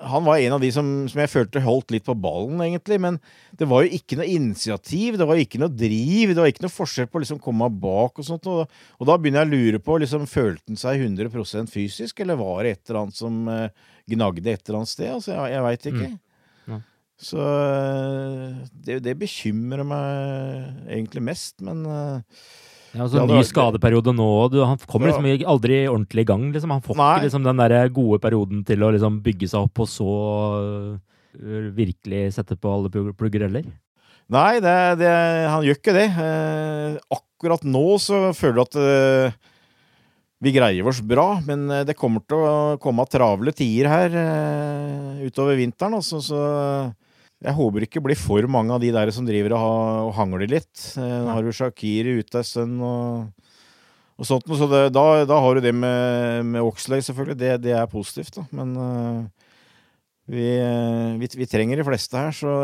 han 0.04 0.20
var 0.26 0.36
en 0.36 0.52
av 0.52 0.60
de 0.60 0.68
som, 0.74 0.84
som 1.08 1.20
jeg 1.22 1.30
følte 1.32 1.62
holdt 1.64 1.94
litt 1.94 2.04
på 2.04 2.12
ballen, 2.20 2.58
egentlig. 2.60 2.98
Men 3.00 3.14
det 3.56 3.64
var 3.70 3.86
jo 3.86 3.96
ikke 3.96 4.18
noe 4.18 4.26
initiativ, 4.28 5.16
det 5.16 5.24
var 5.24 5.40
ikke 5.40 5.62
noe 5.62 5.72
driv, 5.72 6.34
det 6.34 6.42
var 6.42 6.50
ikke 6.50 6.66
noe 6.66 6.74
forskjell 6.74 7.08
på 7.08 7.16
å 7.16 7.22
liksom 7.22 7.38
komme 7.40 7.70
bak 7.72 8.20
og 8.20 8.26
sånt. 8.26 8.50
Og, 8.52 8.68
og 8.68 9.08
da 9.08 9.16
begynner 9.16 9.46
jeg 9.46 9.48
å 9.48 9.54
lure 9.54 9.80
på 9.86 9.96
liksom, 10.02 10.26
Følte 10.28 10.74
han 10.74 10.76
seg 10.82 11.06
100% 11.06 11.72
fysisk, 11.72 12.20
eller 12.20 12.36
var 12.36 12.66
det 12.66 12.74
et 12.74 12.82
eller 12.90 13.00
annet 13.06 13.16
som 13.16 13.40
gnagde 13.48 14.52
et 14.52 14.60
eller 14.68 14.82
annet 14.82 14.92
sted? 14.92 15.08
Altså, 15.14 15.32
jeg, 15.32 15.54
jeg 15.54 15.66
veit 15.70 15.88
ikke. 15.94 16.10
Mm. 16.12 16.20
Så 17.18 17.42
eh, 17.42 18.58
det, 18.86 19.00
det 19.02 19.16
bekymrer 19.18 19.82
meg 19.86 20.86
egentlig 20.86 21.22
mest, 21.32 21.56
men 21.66 21.82
eh, 21.82 22.44
Ja, 22.94 23.02
altså, 23.04 23.24
ny 23.26 23.40
skadeperiode 23.46 24.14
nå. 24.14 24.28
Han 24.62 24.78
kommer 24.86 25.10
liksom 25.10 25.26
aldri 25.50 25.82
ordentlig 25.90 26.24
i 26.24 26.28
gang. 26.30 26.46
Liksom. 26.54 26.76
Han 26.76 26.84
får 26.84 26.94
ikke 26.94 27.26
liksom, 27.26 27.48
den 27.48 27.64
der 27.64 27.90
gode 27.94 28.20
perioden 28.22 28.62
til 28.66 28.86
å 28.86 28.92
liksom, 28.94 29.18
bygge 29.24 29.50
seg 29.50 29.66
opp, 29.66 29.82
og 29.82 29.90
så 29.90 30.14
uh, 30.62 31.68
virkelig 31.74 32.22
sette 32.38 32.56
på 32.56 32.70
alle 32.70 33.12
plugger 33.18 33.48
heller. 33.48 33.66
Nei, 34.28 34.60
det, 34.62 34.78
det, 35.00 35.10
han 35.48 35.64
gjør 35.64 35.78
ikke 35.78 35.96
det. 35.96 36.06
Eh, 36.20 36.96
akkurat 37.16 37.62
nå 37.64 37.84
så 38.02 38.26
føler 38.36 38.60
jeg 38.60 38.66
at 38.68 38.78
eh, 38.82 39.38
vi 40.44 40.52
greier 40.52 40.90
oss 40.90 41.00
bra, 41.00 41.38
men 41.46 41.64
det 41.88 41.96
kommer 41.96 42.22
til 42.28 42.44
å 42.44 42.56
komme 42.82 43.08
travle 43.08 43.54
tider 43.56 43.88
her 43.88 44.18
utover 45.24 45.56
vinteren. 45.58 45.96
Også, 45.98 46.20
så 46.28 46.42
jeg 47.38 47.54
håper 47.54 47.84
ikke 47.86 48.02
blir 48.02 48.18
for 48.18 48.46
mange 48.50 48.74
av 48.74 48.82
de 48.82 48.90
der 48.94 49.12
som 49.14 49.26
driver 49.26 49.54
og, 49.54 49.62
ha, 49.62 49.74
og 50.08 50.14
hangler 50.16 50.50
litt. 50.50 50.72
Eh, 50.98 51.18
Nå 51.22 51.34
har 51.36 51.44
du 51.44 51.54
Shakiri 51.54 52.18
ute 52.18 52.40
en 52.40 52.46
stund 52.46 52.82
og, 52.82 53.50
og 54.18 54.26
sånt, 54.26 54.48
så 54.58 54.66
det, 54.70 54.88
da, 54.96 55.04
da 55.28 55.38
har 55.44 55.54
du 55.54 55.62
det 55.62 55.74
med, 55.76 56.48
med 56.50 56.66
Oxley, 56.66 57.04
selvfølgelig. 57.06 57.38
Det, 57.38 57.52
det 57.68 57.76
er 57.78 57.92
positivt, 57.92 58.40
da. 58.40 58.46
Men 58.58 58.74
uh, 58.74 59.48
vi, 60.28 60.44
eh, 60.60 61.14
vi, 61.20 61.28
vi 61.40 61.48
trenger 61.48 61.80
de 61.80 61.86
fleste 61.86 62.18
her, 62.18 62.34
så 62.36 62.56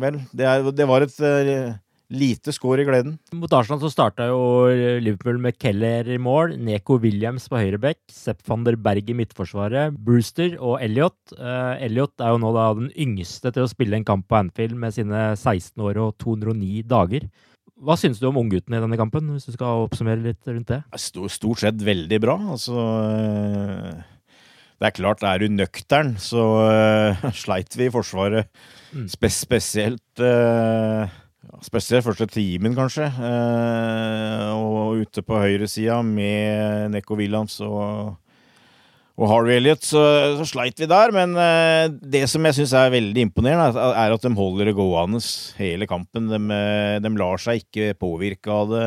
vel. 0.00 0.18
Det, 0.34 0.46
er, 0.48 0.64
det 0.74 0.88
var 0.90 1.04
et 1.04 1.20
eh, 1.22 1.74
lite 2.12 2.52
skår 2.54 2.82
i 2.82 2.86
gleden. 2.86 3.14
Mot 3.36 3.52
Arsenal 3.56 3.80
så 3.82 3.90
starta 3.92 4.28
jo 4.28 4.68
Liverpool 5.02 5.38
med 5.42 5.56
Keller 5.60 6.08
i 6.12 6.18
mål, 6.20 6.56
Neko 6.60 6.98
Williams 7.02 7.48
på 7.50 7.60
høyrebekk, 7.60 8.00
Sepp 8.12 8.42
van 8.48 8.66
der 8.66 8.76
Berg 8.80 9.08
i 9.08 9.16
midtforsvaret, 9.16 9.96
Brewster 9.96 10.58
og 10.60 10.78
Elliot. 10.84 11.16
Uh, 11.38 11.78
Elliot 11.82 12.20
er 12.20 12.34
jo 12.34 12.42
nå 12.42 12.52
da 12.56 12.68
den 12.78 12.92
yngste 12.92 13.52
til 13.54 13.64
å 13.64 13.70
spille 13.70 13.98
en 13.98 14.06
kamp 14.08 14.28
på 14.28 14.38
Anfield 14.38 14.76
med 14.78 14.94
sine 14.96 15.32
16 15.38 15.80
år 15.82 16.00
og 16.04 16.14
209 16.22 16.84
dager. 16.90 17.26
Hva 17.82 17.96
syns 17.98 18.20
du 18.22 18.28
om 18.28 18.38
unggutten 18.38 18.76
i 18.76 18.80
denne 18.82 18.98
kampen, 19.00 19.32
hvis 19.34 19.48
du 19.48 19.56
skal 19.56 19.88
oppsummere 19.88 20.22
litt 20.22 20.46
rundt 20.46 20.70
det? 20.70 20.82
Stort, 21.02 21.62
sett 21.64 21.80
veldig 21.82 22.18
bra. 22.22 22.36
Altså 22.54 22.76
eh, 23.10 24.02
Det 24.78 24.86
er 24.86 24.94
klart, 24.94 25.24
er 25.26 25.42
du 25.42 25.50
nøktern, 25.50 26.14
så 26.22 26.44
eh, 26.68 27.26
sleit 27.42 27.74
vi 27.74 27.88
i 27.88 27.94
Forsvaret. 27.94 28.52
Mm. 28.94 29.08
Spes 29.10 29.40
spesielt 29.42 30.22
ja, 31.42 31.58
Spesielt 31.66 32.06
første 32.06 32.26
timen, 32.30 32.74
kanskje. 32.76 33.08
Eh, 33.10 34.48
og 34.54 35.02
ute 35.02 35.24
på 35.26 35.40
høyresida 35.42 36.00
med 36.06 36.92
Neko 36.94 37.16
Williams 37.18 37.56
og, 37.66 38.12
og 39.18 39.26
Harvey 39.30 39.58
Elliot, 39.58 39.82
så, 39.86 40.02
så 40.38 40.46
sleit 40.48 40.78
vi 40.78 40.88
der. 40.90 41.14
Men 41.14 41.34
eh, 41.38 41.88
det 42.14 42.24
som 42.30 42.46
jeg 42.46 42.60
syns 42.60 42.74
er 42.78 42.94
veldig 42.94 43.26
imponerende, 43.26 43.86
er, 43.90 44.14
at 44.14 44.26
de 44.26 44.32
holder 44.38 44.70
det 44.70 44.76
gående 44.78 45.22
hele 45.58 45.90
kampen. 45.90 46.30
De, 46.30 46.40
eh, 46.54 47.00
de 47.02 47.14
lar 47.18 47.42
seg 47.42 47.64
ikke 47.64 47.98
påvirke 47.98 48.54
av 48.54 48.70
det. 48.76 48.86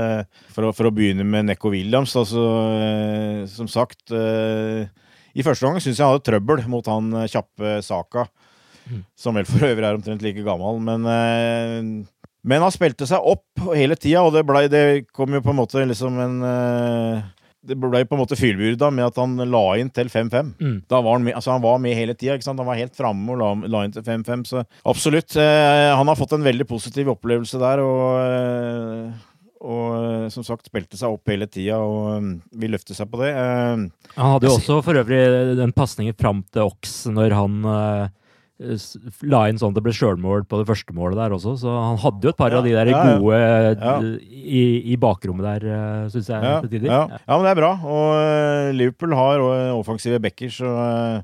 For 0.56 0.72
for 0.72 0.92
å 0.92 0.96
begynne 0.96 1.28
med 1.28 1.52
Neko 1.52 1.74
Williams, 1.76 2.16
altså 2.20 2.48
eh, 2.80 3.44
som 3.52 3.68
sagt 3.72 4.16
eh, 4.16 4.88
I 5.36 5.44
første 5.44 5.68
gang 5.68 5.84
syns 5.84 6.00
jeg 6.00 6.08
han 6.08 6.16
hadde 6.16 6.28
trøbbel 6.32 6.64
mot 6.72 6.88
han 6.88 7.12
kjappe 7.28 7.82
Saka. 7.84 8.30
Som 9.18 9.34
vel 9.38 9.48
for 9.50 9.66
øvrig 9.66 9.86
er 9.88 9.98
omtrent 9.98 10.22
like 10.22 10.44
gammel. 10.46 10.78
Men, 10.84 11.06
eh, 11.10 11.80
men 12.46 12.62
han 12.62 12.74
spilte 12.74 13.08
seg 13.10 13.26
opp 13.26 13.64
hele 13.74 13.98
tida, 13.98 14.22
og 14.22 14.36
det, 14.36 14.44
ble, 14.46 14.68
det 14.70 14.84
kom 15.16 15.34
jo 15.34 15.42
på 15.42 15.50
en 15.54 15.58
måte 15.58 15.82
liksom 15.90 16.20
en 16.22 16.36
eh, 16.46 17.24
Det 17.66 17.78
ble 17.82 18.04
på 18.06 18.14
en 18.14 18.22
måte 18.22 18.38
fyllbyrda 18.38 18.92
med 18.94 19.08
at 19.08 19.18
han 19.18 19.34
la 19.50 19.64
inn 19.82 19.90
til 19.90 20.12
5-5. 20.14 20.52
Mm. 20.62 20.76
Da 20.92 21.00
var 21.02 21.18
han 21.18 21.26
med, 21.26 21.34
altså 21.40 21.56
han 21.56 21.64
var 21.64 21.80
med 21.82 21.98
hele 21.98 22.14
tida. 22.14 22.38
Han 22.46 22.62
var 22.62 22.78
helt 22.78 22.94
framme 22.94 23.34
og 23.34 23.40
la, 23.42 23.48
la 23.74 23.82
inn 23.88 23.96
til 23.96 24.06
5-5. 24.06 24.44
Så 24.52 24.62
absolutt. 24.86 25.34
Eh, 25.42 25.90
han 25.98 26.06
har 26.12 26.20
fått 26.20 26.36
en 26.38 26.46
veldig 26.46 26.68
positiv 26.70 27.10
opplevelse 27.16 27.58
der. 27.64 27.82
Og, 27.82 28.20
eh, 28.22 29.32
og 29.66 30.30
som 30.30 30.46
sagt 30.46 30.70
spilte 30.70 31.00
seg 31.00 31.16
opp 31.16 31.32
hele 31.34 31.48
tida 31.50 31.80
og 31.82 32.30
vil 32.54 32.76
løfte 32.76 32.94
seg 32.94 33.10
på 33.10 33.24
det. 33.24 33.32
Eh, 33.34 34.12
Han 34.20 34.36
hadde 34.36 34.52
jo 34.52 34.60
også 34.60 34.78
for 34.86 35.02
øvrig 35.02 35.24
den 35.58 35.74
pasningen 35.74 36.14
fram 36.22 36.46
til 36.54 36.68
Ox 36.70 36.94
når 37.10 37.34
han 37.34 37.58
eh, 37.74 38.14
la 39.28 39.42
inn 39.52 39.58
sånn 39.60 39.74
at 39.74 39.78
det 39.80 39.84
ble 39.84 39.92
sjølmål 39.96 40.46
på 40.48 40.62
det 40.62 40.68
første 40.70 40.94
målet 40.96 41.18
der 41.20 41.34
også, 41.36 41.58
så 41.60 41.74
han 41.76 41.98
hadde 42.00 42.24
jo 42.24 42.32
et 42.32 42.38
par 42.40 42.54
Ja, 42.54 42.62
av 42.62 42.64
de 42.68 42.72
der 42.72 42.88
ja, 42.88 43.02
gode 43.20 43.40
Ja. 43.42 43.96
eh, 44.00 44.16
i, 44.32 44.94
i 44.94 44.96
bakrommet 45.02 45.44
der, 45.44 45.66
uh, 45.68 46.10
syns 46.14 46.30
jeg. 46.32 46.40
ja, 46.44 46.62
til 46.64 46.70
tider. 46.72 46.88
ja. 46.88 47.02
ja, 47.20 47.36
men 47.36 47.44
det 47.44 47.52
er 47.52 47.60
bra. 47.60 47.72
Og 47.84 48.08
eh, 48.22 48.72
Liverpool 48.78 49.16
har 49.20 49.44
eh, 49.44 49.74
offensive 49.76 50.22
backer, 50.24 50.54
så 50.56 50.72
eh, 50.72 51.22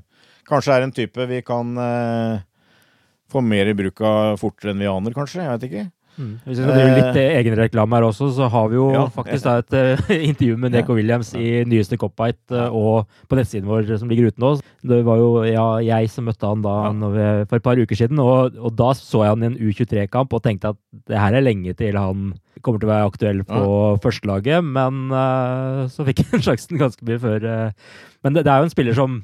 kanskje 0.48 0.76
er 0.76 0.82
en 0.84 0.92
type 0.92 1.28
vi 1.30 1.40
kan 1.46 1.72
eh, 1.80 2.42
få 3.32 3.40
mer 3.40 3.70
i 3.72 3.76
bruk 3.80 4.00
av 4.04 4.36
fortere 4.42 4.74
enn 4.74 4.82
vi 4.84 4.90
aner, 4.92 5.14
kanskje. 5.16 5.40
Jeg 5.40 5.56
vet 5.56 5.68
ikke. 5.70 5.86
Mm. 6.18 6.32
Hvis 6.44 6.58
vi 6.58 6.64
skal 6.66 6.74
drive 6.76 6.96
litt 6.98 7.18
eh, 7.22 7.34
egenreklame 7.38 7.96
her 7.96 8.04
også, 8.04 8.26
så 8.36 8.48
har 8.52 8.66
vi 8.68 8.76
jo 8.76 8.88
Ja. 8.92 9.06
faktisk 9.14 9.46
da 9.46 9.54
et 9.62 9.72
uh, 9.72 10.10
intervju 10.30 10.58
med 10.60 10.74
Neko 10.74 10.96
Williams 10.98 11.32
i 11.38 11.62
nyeste 11.64 11.96
Cop-Bite 12.00 12.52
eh, 12.52 12.68
og 12.76 13.08
på 13.30 13.38
nettsiden 13.38 13.70
vår 13.70 13.88
som 13.96 14.12
ligger 14.12 14.28
ute 14.28 14.42
nå. 14.42 14.52
Det 14.84 15.00
var 15.06 15.22
jo 15.22 15.30
ja, 15.48 15.66
jeg 15.80 16.10
som 16.12 16.28
møtte 16.28 16.44
han 16.50 16.62
da 16.64 16.76
vi, 17.16 17.26
for 17.48 17.56
et 17.56 17.64
par 17.64 17.80
uker 17.80 17.96
siden, 17.96 18.20
og, 18.20 18.58
og 18.60 18.76
da 18.76 18.92
så 18.98 19.24
jeg 19.24 19.32
han 19.32 19.42
i 19.46 19.50
en 19.52 19.58
U23-kamp 19.58 20.36
og 20.36 20.44
tenkte 20.44 20.74
at 20.74 20.80
det 21.08 21.18
her 21.18 21.38
er 21.38 21.46
lenge 21.48 21.72
til 21.78 21.96
han 21.96 22.32
kommer 22.62 22.78
til 22.78 22.90
å 22.90 22.92
være 22.92 23.08
aktuell 23.08 23.40
på 23.48 23.64
førstelaget, 24.04 24.62
men 24.62 25.08
uh, 25.10 25.88
så 25.90 26.04
fikk 26.06 26.26
han 26.34 26.44
sjansen 26.44 26.78
ganske 26.82 27.08
mye 27.08 27.18
før. 27.22 27.48
men 28.22 28.36
det, 28.36 28.44
det 28.44 28.52
er 28.52 28.60
jo 28.60 28.68
en 28.68 28.74
spiller 28.76 28.94
som 28.98 29.22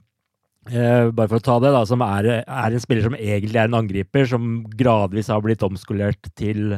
Eh, 0.69 1.09
bare 1.15 1.31
for 1.31 1.41
å 1.41 1.45
ta 1.45 1.57
det, 1.63 1.73
da, 1.75 1.83
som 1.89 2.03
er, 2.05 2.29
er 2.43 2.75
en 2.75 2.83
spiller 2.83 3.07
som 3.07 3.17
egentlig 3.17 3.61
er 3.61 3.71
en 3.71 3.81
angriper, 3.81 4.29
som 4.29 4.63
gradvis 4.79 5.31
har 5.33 5.43
blitt 5.45 5.65
omskolert 5.65 6.31
til, 6.39 6.77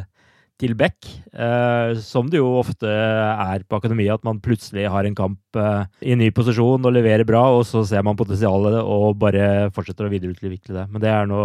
til 0.60 0.76
back. 0.78 1.08
Eh, 1.32 1.96
som 2.04 2.30
det 2.30 2.40
jo 2.40 2.52
ofte 2.60 2.90
er 2.90 3.64
på 3.66 3.80
akademiet, 3.80 4.20
at 4.20 4.26
man 4.26 4.42
plutselig 4.44 4.86
har 4.92 5.08
en 5.08 5.18
kamp 5.18 5.58
eh, 5.58 5.88
i 6.06 6.18
ny 6.18 6.30
posisjon 6.36 6.86
og 6.86 6.94
leverer 6.94 7.26
bra, 7.28 7.46
og 7.56 7.66
så 7.68 7.82
ser 7.88 8.06
man 8.06 8.18
potensialet 8.18 8.78
og 8.82 9.18
bare 9.22 9.70
fortsetter 9.74 10.06
å 10.06 10.12
videreutvikle 10.12 10.76
det. 10.76 10.86
Men 10.92 11.04
det 11.04 11.12
er 11.14 11.30
nå 11.30 11.42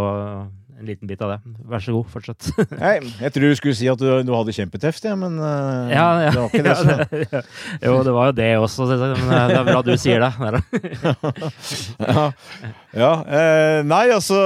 en 0.75 0.85
liten 0.85 1.07
bit 1.07 1.21
av 1.23 1.29
det. 1.31 1.53
Vær 1.71 1.83
så 1.83 1.93
god, 1.95 2.07
fortsett. 2.11 2.47
Nei, 2.81 2.97
jeg 3.21 3.33
tror 3.35 3.51
du 3.51 3.57
skulle 3.59 3.77
si 3.77 3.87
at 3.87 4.01
du, 4.01 4.07
du 4.27 4.31
hadde 4.35 4.55
kjempeteft, 4.55 5.05
ja, 5.07 5.15
men 5.19 5.37
uh, 5.39 5.87
ja, 5.91 6.07
ja. 6.25 6.31
det 6.33 6.41
var 6.41 6.49
ikke 6.51 6.63
det. 6.65 6.73
Ja, 7.35 7.41
Så. 7.41 7.85
jo, 7.85 7.93
det 8.03 8.13
var 8.15 8.29
jo 8.29 8.35
det 8.35 8.49
også, 8.59 8.87
men 8.91 9.31
eh, 9.31 9.45
det 9.51 9.57
er 9.59 9.67
bra 9.69 9.81
du 9.85 9.93
sier 9.99 10.25
det. 10.25 10.31
Ja. 12.05 12.25
ja 12.95 13.11
eh, 13.23 13.79
nei, 13.87 14.03
altså 14.13 14.37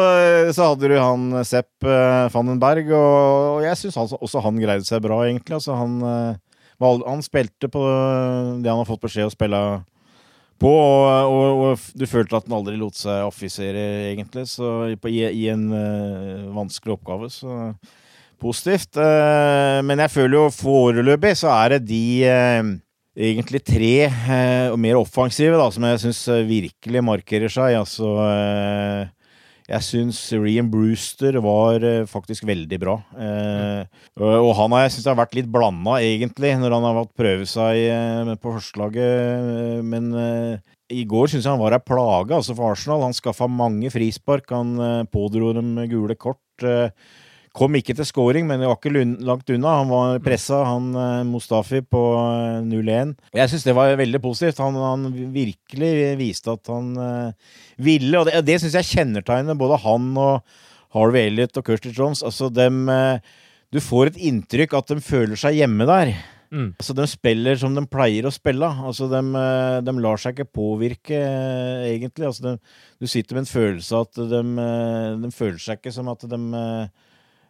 så 0.53 0.69
hadde 0.71 0.89
du 0.91 0.95
han 0.99 1.39
Sepp 1.47 1.87
eh, 1.87 2.29
Vandenberg, 2.33 2.91
og, 2.93 3.57
og 3.57 3.65
jeg 3.65 3.79
syns 3.79 3.97
altså, 3.99 4.19
også 4.21 4.43
han 4.45 4.59
greide 4.61 4.85
seg 4.87 5.01
bra, 5.03 5.21
egentlig. 5.25 5.57
Altså, 5.57 5.75
han, 5.79 5.97
eh, 6.05 6.97
han 7.07 7.25
spilte 7.25 7.71
på 7.71 7.83
det 8.61 8.69
han 8.69 8.83
har 8.83 8.89
fått 8.89 9.07
beskjed 9.07 9.31
å 9.31 9.33
spille 9.33 9.63
på, 10.59 10.71
og, 10.71 11.31
og, 11.31 11.61
og 11.63 11.87
du 11.97 12.05
følte 12.09 12.37
at 12.37 12.47
den 12.47 12.55
aldri 12.57 12.75
lot 12.79 12.97
seg 12.97 13.23
affisere, 13.25 13.85
egentlig, 14.11 14.45
så 14.51 14.89
i, 14.91 15.23
i 15.23 15.47
en 15.53 15.69
uh, 15.71 16.49
vanskelig 16.55 16.97
oppgave. 16.97 17.31
Så 17.33 17.73
positivt. 18.39 18.93
Uh, 18.95 19.79
men 19.87 20.03
jeg 20.05 20.13
føler 20.13 20.37
jo 20.37 20.45
foreløpig 20.53 21.33
så 21.39 21.51
er 21.55 21.75
det 21.75 21.81
de 21.89 22.03
uh, 22.27 22.73
egentlig 23.19 23.63
tre 23.67 23.93
og 24.71 24.77
mer 24.79 24.99
offensive 24.99 25.57
da, 25.59 25.65
som 25.75 25.87
jeg 25.89 26.03
syns 26.05 26.21
virkelig 26.47 27.01
markerer 27.03 27.51
seg. 27.51 27.75
Altså, 27.81 28.13
Jeg 29.69 29.85
syns 29.85 30.19
Rian 30.33 30.69
Brewster 30.71 31.35
var 31.45 31.83
eh, 31.85 32.07
faktisk 32.09 32.47
veldig 32.49 32.79
bra. 32.81 32.95
Eh, 33.21 33.99
og 34.17 34.49
han 34.57 34.73
har 34.73 34.87
jeg 34.87 34.95
syns 34.95 35.09
har 35.11 35.19
vært 35.19 35.37
litt 35.37 35.51
blanda, 35.51 35.99
egentlig, 36.01 36.55
når 36.57 36.73
han 36.73 36.87
har 36.87 36.97
fått 36.97 37.13
prøve 37.21 37.45
seg 37.49 37.83
eh, 37.85 38.33
på 38.41 38.55
forslaget. 38.55 39.85
Men 39.85 40.09
i 40.89 41.03
går 41.05 41.29
syns 41.29 41.45
jeg 41.45 41.53
han 41.53 41.61
var 41.61 41.77
ei 41.77 41.83
plage 41.85 42.33
altså 42.33 42.57
for 42.57 42.73
Arsenal. 42.73 43.05
Han 43.05 43.17
skaffa 43.17 43.45
mange 43.45 43.93
frispark. 43.93 44.49
Han 44.57 45.05
pådro 45.13 45.53
dem 45.59 45.75
gule 45.91 46.17
kort. 46.17 46.41
Kom 47.57 47.75
ikke 47.77 47.95
til 47.97 48.07
scoring, 48.07 48.45
men 48.47 48.61
det 48.61 48.69
var 48.69 48.77
ikke 48.77 49.03
langt 49.25 49.51
unna. 49.53 49.75
Han 49.81 49.91
var 49.91 50.21
pressa, 50.23 50.61
han 50.67 50.91
Mustafi, 51.29 51.81
på 51.81 52.03
0-1. 52.67 53.15
Jeg 53.35 53.51
syns 53.51 53.65
det 53.65 53.75
var 53.77 53.97
veldig 53.99 54.21
positivt. 54.23 54.61
Han, 54.61 54.77
han, 54.77 55.09
virkelig 55.33 55.91
viste 56.19 56.53
at 56.53 56.69
han 56.69 56.93
ville, 57.81 58.21
og 58.21 58.29
det, 58.29 58.43
det 58.47 58.59
syns 58.61 58.77
jeg 58.79 58.91
kjennetegner 58.91 59.57
både 59.59 59.81
han 59.81 60.11
og 60.21 60.57
Harvey 60.95 61.29
Elliot 61.29 61.57
og 61.57 61.65
Kirsty 61.65 61.93
Jones. 61.95 62.21
Altså 62.25 62.51
dem 62.53 62.85
Du 63.73 63.81
får 63.81 64.13
et 64.13 64.21
inntrykk 64.29 64.77
at 64.77 64.93
de 64.93 65.01
føler 65.01 65.37
seg 65.39 65.57
hjemme 65.57 65.89
der. 65.89 66.13
Mm. 66.49 66.71
Altså, 66.79 66.95
de 66.97 67.05
spiller 67.09 67.59
som 67.61 67.75
de 67.77 67.83
pleier 67.89 68.25
å 68.25 68.33
spille. 68.33 68.65
Altså, 68.65 69.09
de, 69.11 69.21
de 69.85 69.93
lar 70.01 70.21
seg 70.21 70.33
ikke 70.33 70.55
påvirke, 70.57 71.19
egentlig. 71.85 72.25
Altså, 72.29 72.45
de, 72.45 72.79
du 72.97 73.09
sitter 73.09 73.37
med 73.37 73.45
en 73.45 73.51
følelse 73.51 73.99
av 73.99 74.07
at 74.07 74.23
de, 74.31 74.41
de 75.25 75.31
føler 75.35 75.61
seg 75.61 75.81
ikke 75.81 75.95
som 75.95 76.11
at 76.13 76.25
de 76.29 76.41
Uh, 76.49 76.87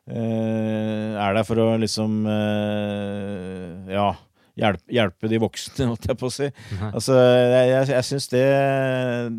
er 0.10 1.38
der 1.38 1.46
for 1.48 1.62
å 1.62 1.68
liksom 1.82 2.24
uh, 2.26 3.92
Ja, 3.92 4.10
hjelpe, 4.60 4.90
hjelpe, 4.94 5.30
de 5.32 5.40
voksne, 5.42 5.88
holdt 5.92 6.10
jeg 6.10 6.20
på 6.20 6.30
å 6.30 6.34
si. 6.34 6.50
Mhm. 6.50 6.92
Altså, 6.92 7.16
jeg 7.20 7.72
jeg, 7.74 7.88
jeg 7.94 8.10
syns 8.10 8.28
det, 8.34 8.44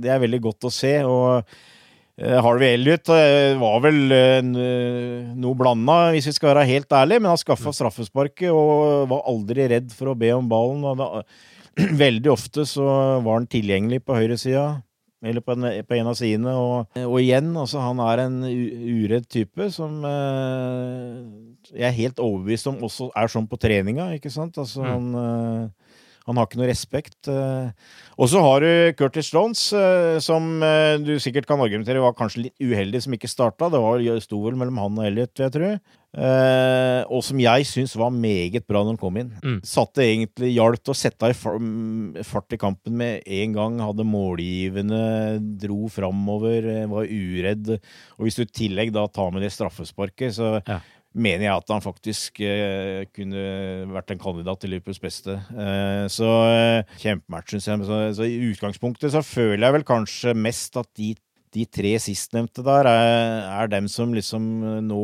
det, 0.04 0.14
er 0.14 0.24
veldig 0.24 0.42
godt 0.48 0.68
å 0.68 0.72
se. 0.74 0.94
Og 1.08 1.40
uh, 1.40 2.38
Harvey 2.46 2.74
Elliot 2.76 3.12
var 3.60 3.80
vel 3.86 4.02
noe 4.10 5.56
blanda, 5.58 6.02
hvis 6.14 6.28
vi 6.30 6.36
skal 6.36 6.54
være 6.54 6.68
helt 6.70 6.92
ærlige, 6.92 7.22
men 7.22 7.32
han 7.32 7.40
skaffa 7.40 7.72
straffesparket 7.76 8.52
og 8.52 9.08
var 9.10 9.24
aldri 9.30 9.70
redd 9.72 9.90
for 9.96 10.12
å 10.12 10.18
be 10.18 10.32
om 10.36 10.50
ballen. 10.50 11.24
Veldig 12.04 12.30
ofte 12.32 12.66
så 12.68 12.86
var 13.24 13.40
han 13.40 13.50
tilgjengelig 13.50 14.02
på 14.04 14.18
høyresida 14.18 14.80
eller 15.22 15.44
på 15.44 15.52
en, 15.52 15.66
på 15.84 15.96
en 15.98 16.10
av 16.10 16.16
sidene. 16.18 16.54
Og, 16.56 17.00
og, 17.04 17.16
igjen, 17.20 17.52
altså, 17.60 17.82
han 17.84 18.00
er 18.04 18.24
en 18.24 18.38
uredd 18.46 19.28
type 19.30 19.68
som 19.74 20.00
eh, 20.08 21.18
jeg 21.74 21.86
er 21.90 21.98
helt 21.98 22.22
overbevist 22.24 22.70
om 22.70 22.80
også 22.88 23.10
er 23.18 23.32
sånn 23.32 23.48
på 23.50 23.60
treninga, 23.60 24.10
ikke 24.16 24.32
sant? 24.32 24.58
Altså, 24.60 24.84
mm. 24.84 24.90
han, 24.90 25.10
eh, 25.20 25.89
han 26.28 26.38
har 26.38 26.48
ikke 26.48 26.60
noe 26.60 26.70
respekt. 26.70 27.18
Eh. 27.30 27.70
Og 28.20 28.28
så 28.30 28.42
har 28.44 28.64
du 28.64 28.96
Curtis 28.98 29.30
Jones, 29.32 29.62
eh, 29.76 30.18
som 30.22 30.60
eh, 30.62 30.98
du 31.02 31.14
sikkert 31.22 31.48
kan 31.48 31.62
argumentere 31.62 32.02
var 32.02 32.16
kanskje 32.18 32.46
litt 32.46 32.60
uheldig 32.62 33.00
som 33.06 33.16
ikke 33.16 33.30
starta. 33.30 33.70
Det 33.72 33.80
var, 33.80 34.04
sto 34.22 34.42
vel 34.44 34.58
mellom 34.60 34.78
han 34.82 35.00
og 35.00 35.08
Elliot, 35.08 35.32
vil 35.38 35.48
jeg 35.48 35.56
tro. 35.56 35.72
Og 36.10 37.20
som 37.22 37.38
jeg 37.38 37.66
syns 37.70 37.92
var 37.94 38.10
meget 38.10 38.64
bra 38.66 38.80
når 38.82 38.96
han 38.96 38.98
kom 38.98 39.18
inn. 39.20 39.28
Mm. 39.46 39.60
Satte 39.66 40.02
egentlig 40.02 40.48
Hjalp 40.56 40.82
til 40.82 40.90
å 40.90 40.98
sette 40.98 41.30
i 41.30 41.36
fart 42.26 42.56
i 42.56 42.58
kampen 42.58 42.96
med 42.98 43.28
en 43.30 43.54
gang. 43.54 43.78
Hadde 43.78 44.06
målgivende, 44.10 45.02
dro 45.62 45.86
framover, 45.92 46.66
var 46.90 47.06
uredd. 47.06 47.76
Og 48.18 48.26
hvis 48.26 48.40
du 48.40 48.42
i 48.42 48.50
tillegg 48.50 48.90
da 48.96 49.06
tar 49.06 49.30
med 49.30 49.46
det 49.46 49.52
straffesparket, 49.54 50.34
så 50.34 50.56
ja. 50.58 50.80
Mener 51.14 51.46
jeg 51.46 51.54
at 51.54 51.72
han 51.74 51.82
faktisk 51.82 52.38
eh, 52.46 53.06
kunne 53.14 53.40
vært 53.90 54.12
en 54.14 54.22
kandidat 54.22 54.62
til 54.62 54.74
Liverpools 54.74 55.02
beste. 55.02 55.34
Eh, 55.50 56.04
så 56.12 56.28
eh, 56.50 56.94
kjempematch, 57.02 57.56
syns 57.56 57.66
jeg. 57.70 57.88
Så, 57.88 57.98
så, 58.20 58.28
i 58.28 58.52
utgangspunktet 58.52 59.14
så 59.14 59.24
føler 59.26 59.66
jeg 59.66 59.78
vel 59.80 59.88
kanskje 59.88 60.36
mest 60.38 60.78
at 60.80 60.90
de 61.00 61.16
de 61.50 61.64
tre 61.66 61.96
sistnevnte 61.98 62.62
der 62.62 62.86
er, 62.86 63.40
er, 63.50 63.70
dem 63.72 63.88
som 63.90 64.12
liksom 64.14 64.44
nå 64.86 65.00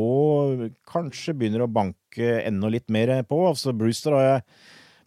kanskje 0.87 1.33
begynner 1.35 1.65
å 1.65 1.67
banke 1.67 2.37
enda 2.39 2.69
litt 2.71 2.87
mer 2.87 3.11
på. 3.27 3.41
Altså 3.49 3.73
Brewster 3.75 4.15
har 4.15 4.23
jeg 4.23 4.45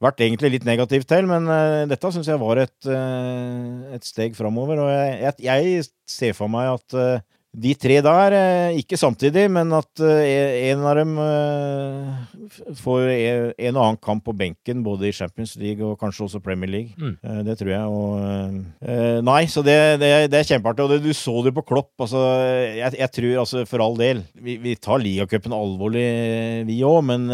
vært 0.01 0.23
egentlig 0.25 0.55
litt 0.55 0.69
negativ 0.69 1.05
til, 1.09 1.29
men 1.29 1.49
eh, 1.53 1.87
dette 1.91 2.13
syns 2.13 2.29
jeg 2.31 2.41
var 2.41 2.63
et, 2.63 2.79
uh, 2.89 3.93
et 3.97 4.07
steg 4.07 4.37
framover. 4.37 4.81
Og 4.85 4.93
jeg, 4.93 5.19
jeg, 5.25 5.49
jeg, 5.49 5.89
ser 6.11 6.37
for 6.37 6.53
meg 6.53 6.73
at 6.73 6.97
uh, 6.97 7.25
de 7.51 7.73
tre 7.75 7.97
der, 7.99 8.35
eh, 8.37 8.77
ikke 8.79 8.97
samtidig, 8.97 9.49
men 9.51 9.73
at 9.75 10.03
eh, 10.07 10.71
en 10.71 10.85
av 10.87 10.95
dem 11.01 11.17
eh, 11.19 12.75
får 12.79 13.09
en 13.11 13.75
og 13.75 13.83
annen 13.83 13.99
kamp 13.99 14.23
på 14.29 14.35
benken, 14.39 14.85
både 14.87 15.09
i 15.09 15.15
Champions 15.15 15.57
League 15.59 15.83
og 15.83 15.99
kanskje 15.99 16.29
også 16.29 16.43
Premier 16.45 16.71
League. 16.71 16.95
Mm. 16.95 17.17
Det 17.47 17.57
tror 17.59 17.73
jeg. 17.73 17.87
Og, 17.91 19.25
nei, 19.27 19.43
så 19.51 19.65
det, 19.67 19.77
det, 20.03 20.13
det 20.31 20.39
er 20.39 20.49
kjempeartig. 20.53 20.87
Og 20.87 20.95
det, 20.95 21.01
du 21.03 21.11
så 21.17 21.35
det 21.47 21.55
på 21.57 21.67
Klopp. 21.67 21.91
Altså, 21.99 22.23
jeg, 22.77 22.95
jeg 23.01 23.15
tror, 23.17 23.35
altså, 23.43 23.65
for 23.69 23.83
all 23.83 23.99
del 23.99 24.23
Vi, 24.39 24.57
vi 24.63 24.77
tar 24.79 25.03
ligacupen 25.03 25.55
alvorlig, 25.55 26.07
vi 26.71 26.81
òg, 26.87 27.03
men 27.11 27.27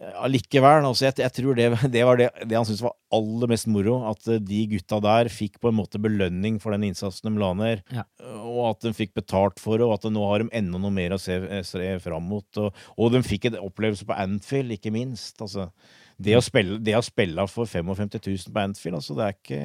allikevel. 0.00 0.84
Altså 0.86 1.08
jeg, 1.08 1.18
jeg, 1.22 1.32
tror 1.36 1.58
det, 1.58 1.68
det 1.94 2.04
var 2.06 2.18
det, 2.20 2.28
det 2.44 2.56
han 2.58 2.66
syntes 2.66 2.84
var 2.84 2.96
aller 3.14 3.50
mest 3.50 3.68
moro. 3.70 3.96
At 4.10 4.28
eh, 4.30 4.42
de 4.42 4.62
gutta 4.74 5.00
der 5.04 5.30
fikk 5.32 5.60
på 5.62 5.70
en 5.70 5.78
måte 5.78 6.00
belønning 6.02 6.60
for 6.62 6.74
den 6.74 6.86
innsatsen 6.88 7.30
de 7.30 7.42
la 7.42 7.50
ned. 7.58 7.84
Ja. 7.94 8.06
Og 8.44 8.62
at 8.72 8.86
de 8.86 8.94
fikk 8.96 9.14
betalt 9.18 9.60
for 9.62 9.80
det, 9.80 9.88
og 9.88 9.96
at 9.96 10.08
nå 10.10 10.24
har 10.28 10.44
de 10.44 10.50
enda 10.56 10.80
noe 10.80 10.94
mer 10.94 11.16
å 11.16 11.20
se, 11.20 11.38
se 11.66 11.96
fram 12.04 12.26
mot. 12.30 12.48
Og, 12.60 12.86
og, 12.96 13.12
de 13.14 13.22
fikk 13.26 13.50
en 13.50 13.60
opplevelse 13.62 14.06
på 14.08 14.16
Anfield, 14.18 14.74
ikke 14.76 14.94
minst. 14.94 15.36
Altså, 15.44 15.70
det, 16.16 16.36
å 16.38 16.44
spille, 16.44 16.80
det 16.82 16.96
å 16.98 17.04
spille 17.04 17.46
for 17.50 17.70
55 17.70 18.18
000 18.18 18.54
på 18.54 18.64
Anfield, 18.64 19.00
altså, 19.00 19.18
det 19.18 19.28
er 19.28 19.38
ikke 19.38 19.62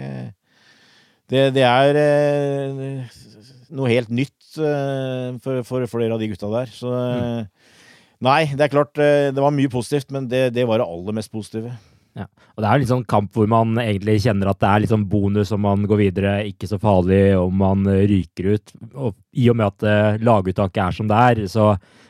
Det, 1.30 1.42
det 1.54 1.62
er 1.62 1.98
eh, 2.02 3.18
noe 3.78 3.90
helt 3.92 4.10
nytt 4.10 4.58
eh, 4.58 5.36
for, 5.44 5.62
for, 5.68 5.86
flere 5.92 6.16
av 6.16 6.22
de 6.22 6.30
gutta 6.32 6.50
der. 6.50 6.72
Så 6.74 6.90
mm. 6.90 7.59
Nei, 8.26 8.50
det 8.52 8.66
er 8.66 8.74
klart 8.74 9.00
eh, 9.00 9.30
det 9.32 9.44
var 9.44 9.56
mye 9.56 9.72
positivt, 9.72 10.10
men 10.12 10.28
det, 10.32 10.50
det 10.56 10.66
var 10.68 10.82
det 10.82 10.90
aller 10.92 11.16
mest 11.16 11.32
positive. 11.32 11.72
Ja. 12.18 12.26
Og 12.58 12.64
Det 12.64 12.68
er 12.68 12.82
en 12.82 12.90
sånn 12.90 13.06
kamp 13.08 13.32
hvor 13.38 13.48
man 13.48 13.78
egentlig 13.80 14.18
kjenner 14.26 14.50
at 14.52 14.60
det 14.60 14.68
er 14.68 14.82
litt 14.84 14.92
sånn 14.92 15.08
bonus 15.08 15.54
om 15.56 15.62
man 15.64 15.86
går 15.88 16.02
videre, 16.02 16.34
ikke 16.50 16.68
så 16.68 16.80
farlig 16.82 17.22
om 17.40 17.56
man 17.62 17.88
ryker 17.88 18.58
ut. 18.58 18.74
Og 18.92 19.16
I 19.40 19.48
og 19.54 19.60
med 19.60 19.70
at 19.70 19.86
uh, 19.88 20.20
laguttaket 20.26 20.82
er 20.84 20.98
som 20.98 21.08
det 21.08 21.22
er, 21.30 21.44
så, 21.52 21.70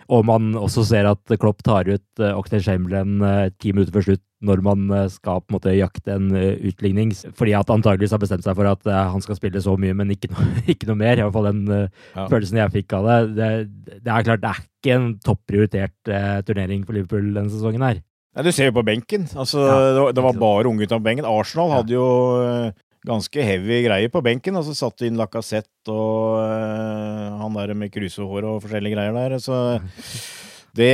og 0.10 0.26
man 0.26 0.56
også 0.58 0.88
ser 0.88 1.12
at 1.12 1.36
Klopp 1.38 1.62
tar 1.68 1.92
ut 1.92 2.24
uh, 2.24 2.32
Oxlade 2.40 2.66
Chamberlain 2.66 3.54
ti 3.62 3.76
minutter 3.76 3.94
før 4.00 4.08
slutt 4.08 4.26
når 4.46 4.62
man 4.64 4.84
skal 5.12 5.42
på 5.44 5.52
en 5.52 5.58
måte 5.58 5.76
jakte 5.76 6.14
en 6.16 6.30
utligning, 6.32 7.12
fordi 7.36 7.56
at 7.60 7.72
antageligvis 7.74 8.14
har 8.16 8.22
bestemt 8.22 8.46
seg 8.46 8.56
for 8.56 8.70
at 8.70 8.88
han 8.88 9.24
skal 9.26 9.36
spille 9.36 9.60
så 9.64 9.74
mye, 9.76 9.96
men 9.98 10.14
ikke, 10.16 10.32
no, 10.32 10.46
ikke 10.74 10.88
noe 10.88 11.00
mer. 11.02 11.20
I 11.20 11.26
hvert 11.26 11.36
fall 11.36 11.50
den 11.50 11.64
ja. 11.68 12.28
følelsen 12.32 12.62
jeg 12.62 12.76
fikk 12.78 12.96
av 13.00 13.10
det. 13.10 13.18
det. 13.36 13.50
det. 13.98 14.14
er 14.14 14.30
klart, 14.30 14.44
det 14.46 14.54
er 14.54 14.62
ikke 14.64 14.96
en 14.96 15.10
topprioritert 15.26 16.14
turnering 16.48 16.86
for 16.88 16.96
Liverpool 16.96 17.34
denne 17.36 17.52
sesongen 17.52 17.84
her. 17.84 18.00
Ja, 18.36 18.44
Du 18.46 18.52
ser 18.56 18.70
jo 18.70 18.78
på 18.78 18.86
benken. 18.86 19.26
Altså, 19.36 19.60
ja, 19.60 19.80
det, 19.94 20.02
var, 20.04 20.14
det 20.14 20.24
var 20.24 20.38
bare 20.40 20.70
unge 20.70 20.88
på 20.88 21.02
benken. 21.04 21.28
Arsenal 21.28 21.74
hadde 21.74 21.96
jo 21.96 22.06
eh, 22.44 22.78
ganske 23.08 23.44
heavy 23.44 23.82
greier 23.88 24.12
på 24.14 24.22
benken. 24.24 24.60
Altså 24.60 24.76
satte 24.78 25.08
inn 25.08 25.18
Lacassette 25.20 25.92
og 25.92 26.38
uh, 26.44 27.40
han 27.42 27.58
der 27.58 27.74
med 27.78 27.92
krusehår 27.94 28.48
og 28.48 28.62
forskjellige 28.64 28.96
greier 28.96 29.18
der. 29.18 29.38
Så 29.42 29.80
det 30.80 30.94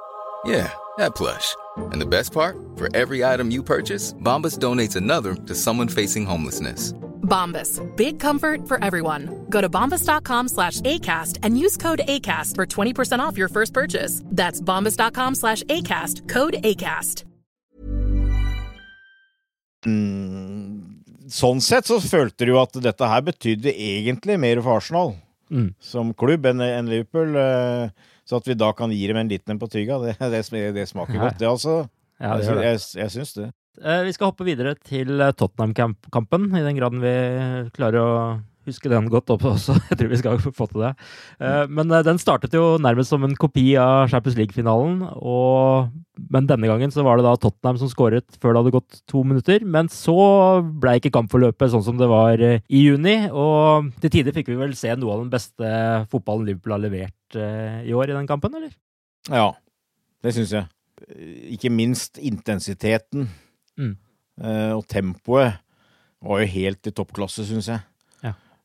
Yeah, 0.45 0.71
that 0.97 1.15
plush. 1.15 1.55
And 1.91 2.01
the 2.01 2.05
best 2.05 2.31
part? 2.33 2.57
For 2.75 2.89
every 2.95 3.23
item 3.23 3.51
you 3.51 3.63
purchase, 3.63 4.13
Bombas 4.13 4.57
donates 4.57 4.95
another 4.95 5.35
to 5.35 5.55
someone 5.55 5.87
facing 5.87 6.25
homelessness. 6.25 6.93
Bombas. 7.21 7.79
Big 7.95 8.19
comfort 8.19 8.67
for 8.67 8.83
everyone. 8.83 9.45
Go 9.49 9.61
to 9.61 9.69
bombas.com 9.69 10.47
slash 10.49 10.81
ACAST 10.81 11.37
and 11.43 11.57
use 11.57 11.77
code 11.77 12.01
ACAST 12.07 12.55
for 12.55 12.65
20% 12.65 13.19
off 13.19 13.37
your 13.37 13.47
first 13.47 13.73
purchase. 13.73 14.21
That's 14.25 14.59
bombas.com 14.59 15.35
slash 15.35 15.63
ACAST. 15.63 16.27
Code 16.27 16.55
ACAST. 16.63 17.23
Mm, 19.85 21.01
sånn 21.33 21.61
sett 21.65 21.87
så 21.89 21.97
følte 22.03 22.45
du 22.45 22.51
jo 22.53 22.59
at 22.61 22.75
dette 22.83 23.07
her 23.09 23.23
betydde 23.25 23.71
egentlig 23.73 24.35
mer 24.39 24.61
for 24.61 24.77
Arsenal 24.77 25.15
Mm. 25.51 25.73
som 25.83 26.13
klubb 26.13 26.45
enn 26.45 26.61
enn 26.61 26.87
Liverpool. 26.87 27.35
eh, 27.35 27.89
Så 28.31 28.39
at 28.39 28.47
vi 28.47 28.55
da 28.55 28.69
kan 28.71 28.93
gi 28.95 29.01
dem 29.11 29.17
en 29.19 29.27
liten 29.27 29.51
en 29.51 29.59
på 29.59 29.67
tyga, 29.67 29.97
det, 29.99 30.13
det, 30.31 30.61
det 30.77 30.85
smaker 30.87 31.17
Nei. 31.17 31.25
godt, 31.25 31.39
det 31.41 31.49
altså. 31.49 31.73
Ja, 32.21 32.37
det 32.39 32.45
jeg, 32.47 32.61
jeg, 32.63 32.79
jeg 33.01 33.11
syns 33.11 33.33
det. 33.35 33.49
Eh, 33.81 34.03
Vi 34.07 34.13
skal 34.15 34.29
hoppe 34.31 34.45
videre 34.47 34.71
til 34.79 35.19
eh, 35.19 35.33
Tottenham-kampen, 35.35 36.47
i 36.55 36.63
den 36.63 36.79
graden 36.79 37.03
vi 37.03 37.13
klarer 37.75 37.99
å 37.99 38.13
huske 38.67 38.89
den 38.91 39.07
godt 39.09 39.29
opp 39.33 39.43
også. 39.49 39.73
Jeg 39.89 39.97
tror 39.99 40.09
vi 40.11 40.17
skal 40.19 40.39
få 40.43 40.67
til 40.69 40.83
det. 40.83 40.91
Eh, 41.41 41.63
Men 41.71 41.91
eh, 41.91 42.03
den 42.05 42.19
startet 42.21 42.53
jo 42.53 42.77
nærmest 42.81 43.09
som 43.13 43.23
en 43.25 43.35
kopi 43.39 43.63
av 43.81 44.09
Champions 44.11 44.37
League-finalen. 44.37 44.99
Men 46.31 46.47
denne 46.49 46.69
gangen 46.69 46.91
så 46.93 47.03
var 47.05 47.17
det 47.17 47.25
da 47.25 47.33
Tottenham 47.41 47.79
som 47.81 47.89
skåret 47.91 48.27
før 48.41 48.53
det 48.53 48.61
hadde 48.61 48.73
gått 48.75 48.99
to 49.09 49.23
minutter. 49.27 49.63
Men 49.65 49.89
så 49.91 50.15
ble 50.81 50.97
ikke 50.99 51.13
kampforløpet 51.17 51.73
sånn 51.73 51.85
som 51.87 51.97
det 52.01 52.09
var 52.11 52.41
eh, 52.45 52.61
i 52.69 52.83
juni. 52.85 53.15
Og 53.31 53.89
til 54.03 54.13
tider 54.19 54.35
fikk 54.35 54.51
vi 54.53 54.59
vel 54.61 54.75
se 54.77 54.93
noe 54.95 55.15
av 55.15 55.23
den 55.25 55.33
beste 55.33 55.73
fotballen 56.11 56.45
Liverpool 56.51 56.75
har 56.77 56.83
levert 56.85 57.39
i 57.39 57.93
år 57.95 58.11
i 58.11 58.15
den 58.17 58.27
kampen, 58.27 58.53
eller? 58.59 58.73
Ja, 59.31 59.51
det 60.21 60.33
syns 60.35 60.51
jeg. 60.51 60.67
Ikke 61.55 61.71
minst 61.73 62.19
intensiteten 62.21 63.29
Mm. 63.79 63.93
og 64.75 64.83
tempoet 64.91 65.55
var 66.21 66.41
jo 66.43 66.47
helt 66.51 66.85
i 66.89 66.91
toppklasse, 66.93 67.45
syns 67.47 67.69
jeg. 67.71 67.79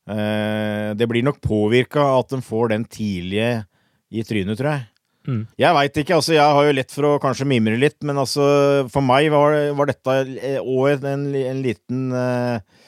Eh, 0.07 0.93
det 0.95 1.07
blir 1.09 1.25
nok 1.25 1.41
påvirka 1.43 2.03
at 2.17 2.31
de 2.31 2.39
får 2.43 2.71
den 2.71 2.85
tidlige 2.87 3.65
i 4.07 4.23
trynet, 4.23 4.55
tror 4.59 4.71
jeg. 4.71 4.85
Mm. 5.27 5.41
Jeg 5.59 5.75
veit 5.75 5.97
ikke, 5.99 6.15
altså 6.15 6.37
jeg 6.37 6.57
har 6.57 6.67
jo 6.69 6.75
lett 6.77 6.93
for 6.93 7.09
å 7.09 7.17
kanskje 7.19 7.49
mimre 7.49 7.75
litt, 7.79 7.97
men 8.07 8.19
altså 8.21 8.45
for 8.93 9.03
meg 9.03 9.27
var, 9.33 9.57
var 9.75 9.89
dette 9.89 10.13
òg 10.61 11.03
en, 11.03 11.25
en 11.35 11.63
liten 11.65 12.05
eh, 12.15 12.85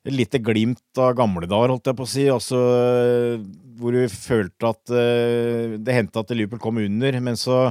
et 0.00 0.16
lite 0.16 0.40
glimt 0.40 1.00
av 1.00 1.14
gamle 1.16 1.48
dager, 1.48 1.72
holdt 1.72 1.88
jeg 1.88 1.96
på 1.96 2.04
å 2.04 2.08
si. 2.08 2.26
Altså, 2.32 2.60
hvor 3.80 3.96
vi 3.96 4.06
følte 4.12 4.68
at 4.68 4.92
eh, 4.96 5.76
det 5.80 5.96
hendte 5.96 6.20
at 6.20 6.32
Liverpool 6.36 6.60
kom 6.60 6.80
under, 6.84 7.20
men 7.24 7.40
så 7.40 7.70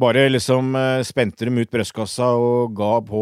bare 0.00 0.26
liksom 0.26 0.74
spente 1.06 1.46
dem 1.46 1.60
ut 1.62 1.70
brystkassa 1.70 2.32
og 2.34 2.72
ga 2.74 2.96
på 3.06 3.20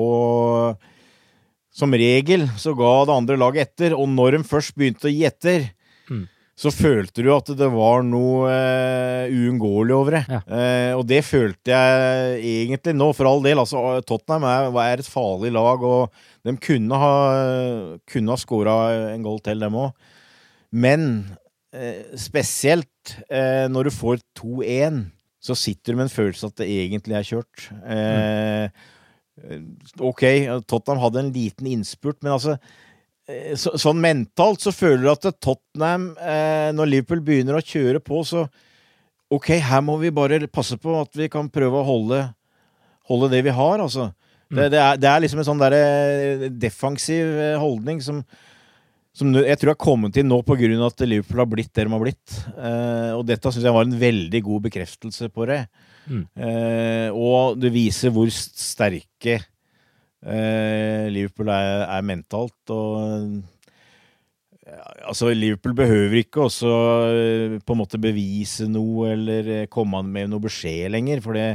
Som 1.72 1.94
regel 1.96 2.44
så 2.60 2.74
ga 2.76 2.92
det 3.08 3.14
andre 3.16 3.38
laget 3.40 3.70
etter, 3.70 3.94
og 3.96 4.10
når 4.12 4.36
de 4.36 4.44
først 4.44 4.74
begynte 4.76 5.08
å 5.08 5.12
gi 5.12 5.24
etter, 5.28 5.70
Mm. 6.10 6.26
så 6.58 6.68
følte 6.74 7.22
du 7.24 7.28
at 7.32 7.46
det 7.56 7.68
var 7.72 8.02
noe 8.04 8.50
uh, 8.50 9.30
uunngåelig 9.30 9.94
over 9.94 10.16
det. 10.18 10.22
Ja. 10.28 10.40
Uh, 10.44 10.92
og 10.98 11.06
det 11.08 11.20
følte 11.24 11.70
jeg 11.72 12.42
egentlig 12.66 12.92
nå, 12.98 13.06
for 13.16 13.30
all 13.30 13.40
del. 13.46 13.62
Altså, 13.62 13.80
Tottenham 14.04 14.44
er, 14.50 14.68
er 14.82 15.00
et 15.00 15.08
farlig 15.08 15.52
lag, 15.54 15.80
og 15.86 16.10
de 16.44 16.56
kunne 16.60 16.98
ha, 16.98 17.14
kunne 18.10 18.34
ha 18.34 18.42
skåra 18.42 18.76
en 19.14 19.24
goal 19.24 19.40
til, 19.46 19.62
dem 19.62 19.78
òg. 19.86 19.94
Men 20.74 21.08
uh, 21.72 22.02
spesielt 22.20 22.88
når 23.72 23.88
du 23.88 23.94
får 23.94 24.20
2-1, 24.38 25.00
så 25.42 25.56
sitter 25.58 25.94
du 25.94 25.98
med 25.98 26.06
en 26.06 26.12
følelse 26.12 26.50
at 26.52 26.60
det 26.60 26.68
egentlig 26.70 27.16
er 27.18 27.26
kjørt. 27.26 27.64
Eh, 27.82 28.90
Ok, 29.98 30.26
Tottenham 30.68 31.00
hadde 31.00 31.22
en 31.22 31.30
liten 31.32 31.70
innspurt, 31.70 32.18
men 32.20 32.34
altså 32.34 32.58
eh, 33.26 33.54
så, 33.56 33.72
Sånn 33.80 34.02
mentalt 34.02 34.60
så 34.60 34.74
føler 34.76 35.06
du 35.06 35.10
at 35.14 35.28
Tottenham, 35.40 36.10
eh, 36.20 36.68
når 36.76 36.90
Liverpool 36.90 37.22
begynner 37.24 37.56
å 37.56 37.64
kjøre 37.64 38.02
på, 38.04 38.20
så 38.28 38.46
Ok, 39.32 39.54
her 39.64 39.80
må 39.80 39.96
vi 39.96 40.10
bare 40.12 40.42
passe 40.52 40.76
på 40.76 40.92
at 41.00 41.14
vi 41.16 41.30
kan 41.32 41.46
prøve 41.48 41.80
å 41.80 41.86
holde, 41.86 42.18
holde 43.08 43.30
det 43.32 43.38
vi 43.46 43.54
har, 43.56 43.80
altså. 43.80 44.10
Det, 44.52 44.66
det, 44.74 44.80
er, 44.80 44.98
det 45.00 45.08
er 45.08 45.22
liksom 45.24 45.40
en 45.40 45.46
sånn 45.48 45.62
der 45.62 45.74
eh, 45.76 46.42
defensiv 46.60 47.38
eh, 47.40 47.54
holdning 47.60 48.02
som, 48.04 48.18
som 49.16 49.30
jeg 49.38 49.56
tror 49.60 49.72
har 49.72 49.80
kommet 49.80 50.18
inn 50.20 50.28
nå 50.28 50.42
av 50.42 50.52
at 50.90 51.04
Liverpool 51.06 51.40
har 51.40 51.48
blitt 51.48 51.72
det 51.72 51.86
de 51.86 51.94
har 51.94 52.02
blitt. 52.02 52.34
Eh, 52.52 53.12
og 53.16 53.24
dette 53.28 53.52
syns 53.52 53.64
jeg 53.64 53.72
var 53.72 53.88
en 53.88 53.96
veldig 54.02 54.42
god 54.44 54.66
bekreftelse 54.68 55.30
på 55.32 55.48
det. 55.48 55.62
Mm. 56.06 56.26
Eh, 56.34 57.08
og 57.14 57.58
det 57.62 57.72
viser 57.74 58.12
hvor 58.14 58.30
sterke 58.34 59.38
eh, 59.38 61.08
Liverpool 61.12 61.50
er, 61.54 61.86
er 61.86 62.06
mentalt. 62.06 62.58
Og 62.74 63.42
altså, 65.06 65.30
Liverpool 65.34 65.74
behøver 65.76 66.22
ikke 66.22 66.46
også 66.46 66.72
eh, 67.12 67.56
på 67.64 67.74
en 67.74 67.80
måte 67.82 68.00
bevise 68.02 68.68
noe 68.70 69.12
eller 69.14 69.50
eh, 69.58 69.70
komme 69.72 70.02
med 70.06 70.30
noe 70.32 70.42
beskjed 70.42 70.92
lenger, 70.94 71.22
for 71.24 71.38
det, 71.38 71.46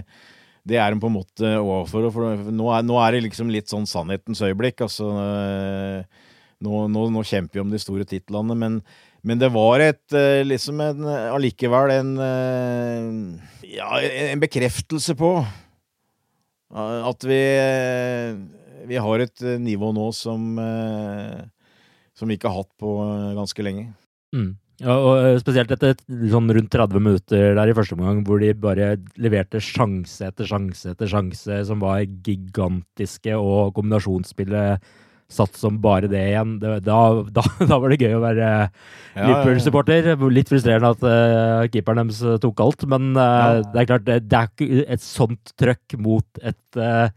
det 0.68 0.80
er 0.82 0.94
de 0.94 1.02
på 1.02 1.12
en 1.12 1.18
måte 1.18 1.54
overfor. 1.60 2.10
For 2.14 2.54
nå 2.54 2.72
er, 2.76 2.88
nå 2.88 3.00
er 3.04 3.16
det 3.16 3.26
liksom 3.28 3.52
litt 3.54 3.72
sånn 3.72 3.88
sannhetens 3.90 4.44
øyeblikk. 4.46 4.84
Altså, 4.86 5.12
eh, 5.24 6.24
nå, 6.66 6.88
nå, 6.94 7.08
nå 7.14 7.26
kjemper 7.28 7.60
vi 7.60 7.66
om 7.66 7.74
de 7.74 7.82
store 7.82 8.08
titlene, 8.10 8.58
men, 8.58 8.82
men 9.28 9.42
det 9.42 9.50
var 9.54 9.84
et 9.84 10.16
eh, 10.16 10.44
liksom 10.48 10.80
en 10.84 11.08
allikevel 11.36 11.94
en 11.98 12.14
eh, 12.24 13.72
Ja, 13.78 14.00
en 14.00 14.42
bekreftelse 14.44 15.18
på 15.20 15.32
eh, 15.44 17.02
at 17.12 17.28
vi 17.28 17.42
eh, 17.60 18.40
vi 18.88 19.00
har 19.04 19.24
et 19.24 19.44
eh, 19.44 19.60
nivå 19.60 19.92
nå 19.96 20.08
som 20.16 20.56
eh, 20.62 21.44
som 22.18 22.30
vi 22.30 22.38
ikke 22.38 22.50
har 22.50 22.64
hatt 22.64 22.74
på 22.82 22.96
eh, 23.04 23.36
ganske 23.38 23.66
lenge. 23.66 23.92
Mm. 24.34 24.56
Ja, 24.82 24.94
og 24.94 25.20
eh, 25.20 25.40
spesielt 25.42 25.72
etter 25.74 25.98
sånn 26.32 26.52
rundt 26.54 26.72
30 26.74 27.02
minutter 27.02 27.56
der 27.58 27.72
i 27.72 27.76
første 27.78 27.98
omgang, 27.98 28.24
hvor 28.26 28.42
de 28.42 28.54
bare 28.58 28.92
leverte 29.18 29.62
sjanse 29.64 30.30
etter 30.30 30.50
sjanse 30.50 30.94
etter 30.94 31.10
sjanse 31.10 31.60
som 31.70 31.82
var 31.82 32.04
gigantiske, 32.06 33.34
og 33.38 33.74
kombinasjonsspillet 33.78 34.94
satt 35.28 35.60
som 35.60 35.78
bare 35.84 36.10
det 36.12 36.24
igjen. 36.32 36.56
Det, 36.62 36.80
da, 36.86 36.98
da, 37.36 37.44
da, 37.70 37.78
var 37.78 37.92
det 37.92 38.00
gøy 38.02 38.18
å 38.18 38.24
være 38.24 38.50
Liverpool-supporter. 39.18 40.14
Litt 40.34 40.52
frustrerende 40.52 40.94
at 40.96 41.06
uh, 41.06 41.68
keeperen 41.74 42.08
deres 42.08 42.42
tok 42.44 42.64
alt, 42.64 42.88
men 42.90 43.14
uh, 43.18 43.62
det 43.74 43.84
er 43.84 43.90
klart, 43.92 44.08
det, 44.08 44.20
det, 44.28 44.42
er 44.42 44.52
ikke 44.52 44.84
et 44.98 45.04
sånt 45.04 45.56
trøkk 45.60 45.98
mot 46.04 46.44
et 46.44 46.80
uh, 46.80 47.08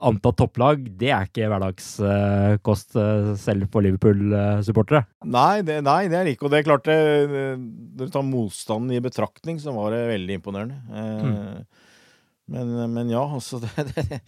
antatt 0.00 0.38
topplag, 0.40 0.86
det 0.96 1.10
er 1.12 1.26
ikke 1.28 1.48
hverdagskost 1.52 2.94
selv 3.42 3.66
for 3.68 3.84
Liverpool-supportere. 3.84 5.02
Nei, 5.28 5.60
nei, 5.60 5.98
det 6.08 6.16
er 6.16 6.30
ikke. 6.30 6.46
Og 6.48 6.54
det 6.54 6.62
er 6.62 6.68
klart, 6.70 6.88
det, 6.88 6.96
når 7.28 8.08
du 8.08 8.14
tar 8.14 8.24
motstanden 8.24 8.94
i 8.96 9.02
betraktning, 9.04 9.60
så 9.60 9.74
var 9.76 9.92
det 9.92 10.06
veldig 10.08 10.38
imponerende. 10.40 10.80
Mm. 10.88 11.84
Men, 12.50 12.72
men, 12.96 13.12
ja, 13.12 13.22
altså 13.28 13.60
det, 13.62 13.84
det, 13.92 14.22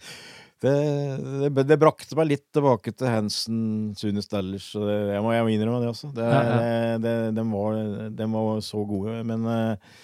det, 0.63 1.63
det, 1.67 1.79
brakte 1.81 2.15
meg 2.15 2.29
litt 2.29 2.45
tilbake 2.55 2.93
til 2.95 3.09
Hansen, 3.09 3.57
Sune 3.99 4.23
Stellers. 4.23 4.69
jeg 4.75 5.23
må, 5.23 5.33
jeg 5.35 5.43
må 5.43 5.51
innrømme 5.51 5.81
det 5.83 5.91
også. 5.91 6.13
Det, 6.15 6.23
ja, 6.23 6.43
ja. 6.93 7.17
De, 7.35 7.43
var, 7.51 7.81
de, 8.15 8.29
var, 8.37 8.61
så 8.63 8.85
gode. 8.87 9.17
Men 9.27 9.43
uh, 9.43 9.99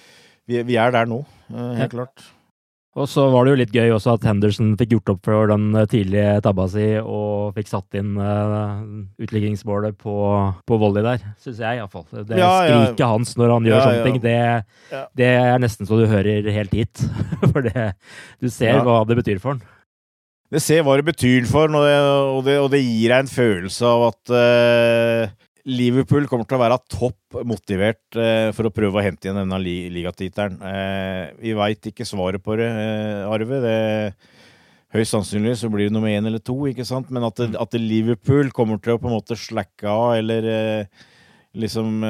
vi, 0.50 0.60
vi, 0.68 0.76
er 0.82 0.92
der 0.96 1.08
nå, 1.08 1.24
uh, 1.54 1.72
helt 1.80 1.88
ja. 1.88 1.94
klart. 2.02 2.28
Og 2.98 3.06
så 3.08 3.28
var 3.32 3.46
det 3.46 3.52
jo 3.54 3.60
litt 3.62 3.76
gøy 3.76 3.94
også 3.94 4.16
at 4.18 4.26
Henderson 4.26 4.74
fikk 4.80 4.96
gjort 4.96 5.12
opp 5.14 5.28
for 5.30 5.52
den 5.52 5.68
eh, 5.78 5.86
tidlige 5.88 6.40
tabba 6.44 6.66
si 6.74 6.88
og 7.00 7.54
fikk 7.56 7.70
satt 7.70 8.00
inn 8.00 8.18
uh, 8.18 8.82
utligningsmålet 9.22 9.96
på, 10.02 10.16
på 10.68 10.80
volley 10.82 11.06
der, 11.06 11.24
syns 11.40 11.62
jeg 11.62 11.80
iallfall. 11.80 12.08
Det 12.26 12.42
ja, 12.42 12.50
skriket 12.66 13.04
ja. 13.06 13.12
hans 13.14 13.36
når 13.40 13.54
han 13.56 13.70
gjør 13.70 13.78
ja, 13.78 13.84
sånne 13.86 14.08
ting, 14.10 14.20
det, 14.26 14.38
det, 15.22 15.30
er 15.38 15.62
nesten 15.62 15.88
så 15.88 16.02
du 16.02 16.08
hører 16.10 16.50
helt 16.58 16.76
hit. 16.76 17.06
for 17.54 17.70
det, 17.70 17.92
du 18.42 18.50
ser 18.52 18.82
hva 18.84 19.04
det 19.08 19.22
betyr 19.22 19.40
for 19.40 19.56
han. 19.56 19.79
Det 20.50 20.62
ser 20.64 20.82
hva 20.82 20.96
det 20.98 21.06
betyr 21.12 21.46
for 21.50 21.70
ham, 21.70 21.78
og, 21.78 22.42
det, 22.48 22.56
og, 22.58 22.72
det 22.74 22.82
gir 22.82 23.12
deg 23.12 23.22
en 23.22 23.30
følelse 23.30 23.86
av 23.86 24.08
at 24.08 24.32
uh, 24.34 25.52
Liverpool 25.70 26.26
kommer 26.32 26.50
til 26.50 26.58
å 26.58 26.64
være 26.64 26.80
topp 26.90 27.38
motivert 27.46 28.18
uh, 28.18 28.50
for 28.58 28.66
å 28.66 28.74
prøve 28.74 28.98
å 28.98 29.06
hente 29.06 29.28
igjen 29.28 29.38
denne 29.44 29.60
li 29.62 29.76
ligatittelen. 29.94 30.58
Uh, 30.58 31.30
vi 31.38 31.54
veit 31.58 31.92
ikke 31.92 32.08
svaret 32.10 32.42
på 32.42 32.58
det, 32.58 32.70
Arve. 33.30 33.62
Det, 33.62 33.78
høyst 34.98 35.14
sannsynlig 35.14 35.54
så 35.62 35.70
blir 35.70 35.92
det 35.92 35.94
nummer 35.94 36.10
én 36.10 36.26
eller 36.26 36.42
to, 36.42 36.58
ikke 36.72 36.88
sant? 36.88 37.14
Men 37.14 37.30
at, 37.30 37.38
det, 37.38 37.54
at 37.54 37.76
det 37.76 37.86
Liverpool 37.86 38.50
kommer 38.50 38.82
til 38.82 38.98
å 38.98 39.04
på 39.04 39.12
en 39.12 39.20
måte 39.20 39.38
slacke 39.38 39.86
av 39.86 40.16
eller 40.18 40.50
liksom 41.60 42.02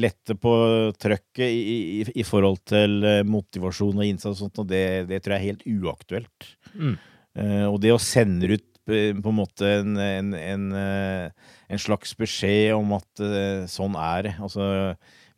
lette 0.00 0.36
på 0.40 0.52
trøkket 1.00 1.46
i, 1.46 1.60
i, 2.00 2.04
i, 2.12 2.24
forhold 2.24 2.60
til 2.68 3.04
motivasjon 3.28 4.00
og 4.00 4.08
innsats 4.08 4.40
og 4.40 4.48
sånt, 4.48 4.60
og 4.62 4.68
det, 4.68 4.84
det 5.08 5.20
tror 5.20 5.36
jeg 5.36 5.40
er 5.40 5.48
helt 5.52 5.66
uaktuelt. 5.68 6.52
Mm. 6.72 6.96
Eh, 7.38 7.66
og 7.68 7.78
det 7.82 7.92
å 7.94 8.00
sende 8.02 8.48
ut 8.50 8.66
eh, 8.90 9.14
på 9.14 9.30
en 9.30 9.38
måte 9.38 9.68
en, 9.78 9.94
en, 10.02 10.32
en, 10.34 10.66
eh, 10.76 11.54
en 11.70 11.82
slags 11.82 12.16
beskjed 12.18 12.74
om 12.74 12.96
at 12.98 13.24
sånn 13.70 13.96
er 14.00 14.26
det. 14.26 14.34
Altså, 14.42 14.66